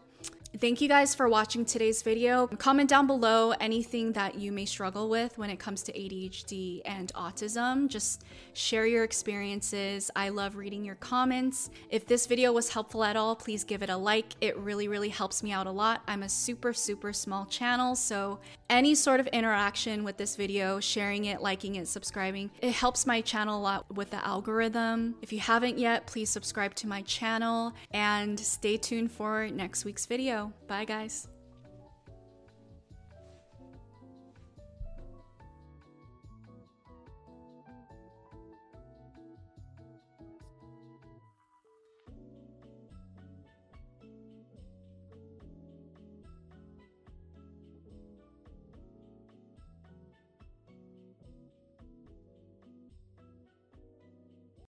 Thank 0.59 0.81
you 0.81 0.89
guys 0.89 1.15
for 1.15 1.29
watching 1.29 1.63
today's 1.63 2.01
video. 2.01 2.45
Comment 2.47 2.87
down 2.87 3.07
below 3.07 3.51
anything 3.61 4.11
that 4.11 4.35
you 4.35 4.51
may 4.51 4.65
struggle 4.65 5.07
with 5.07 5.37
when 5.37 5.49
it 5.49 5.59
comes 5.59 5.81
to 5.83 5.93
ADHD 5.93 6.81
and 6.83 7.11
autism. 7.13 7.87
Just 7.87 8.25
share 8.51 8.85
your 8.85 9.05
experiences. 9.05 10.11
I 10.13 10.27
love 10.27 10.57
reading 10.57 10.83
your 10.83 10.95
comments. 10.95 11.69
If 11.89 12.05
this 12.05 12.25
video 12.27 12.51
was 12.51 12.67
helpful 12.67 13.05
at 13.05 13.15
all, 13.15 13.33
please 13.33 13.63
give 13.63 13.81
it 13.81 13.89
a 13.89 13.95
like. 13.95 14.33
It 14.41 14.57
really, 14.57 14.89
really 14.89 15.07
helps 15.07 15.41
me 15.41 15.53
out 15.53 15.67
a 15.67 15.71
lot. 15.71 16.01
I'm 16.05 16.21
a 16.21 16.29
super, 16.29 16.73
super 16.73 17.13
small 17.13 17.45
channel, 17.45 17.95
so 17.95 18.39
any 18.69 18.93
sort 18.93 19.21
of 19.21 19.27
interaction 19.27 20.03
with 20.03 20.17
this 20.17 20.35
video, 20.35 20.79
sharing 20.81 21.25
it, 21.25 21.41
liking 21.41 21.75
it, 21.75 21.87
subscribing, 21.87 22.51
it 22.61 22.71
helps 22.71 23.05
my 23.05 23.21
channel 23.21 23.59
a 23.59 23.61
lot 23.61 23.95
with 23.95 24.11
the 24.11 24.25
algorithm. 24.25 25.15
If 25.21 25.31
you 25.31 25.39
haven't 25.39 25.77
yet, 25.77 26.07
please 26.07 26.29
subscribe 26.29 26.75
to 26.75 26.87
my 26.87 27.01
channel 27.03 27.73
and 27.91 28.39
stay 28.39 28.75
tuned 28.77 29.11
for 29.11 29.47
next 29.47 29.85
week's 29.85 30.05
video. 30.05 30.40
Bye, 30.67 30.85
guys. 30.85 31.30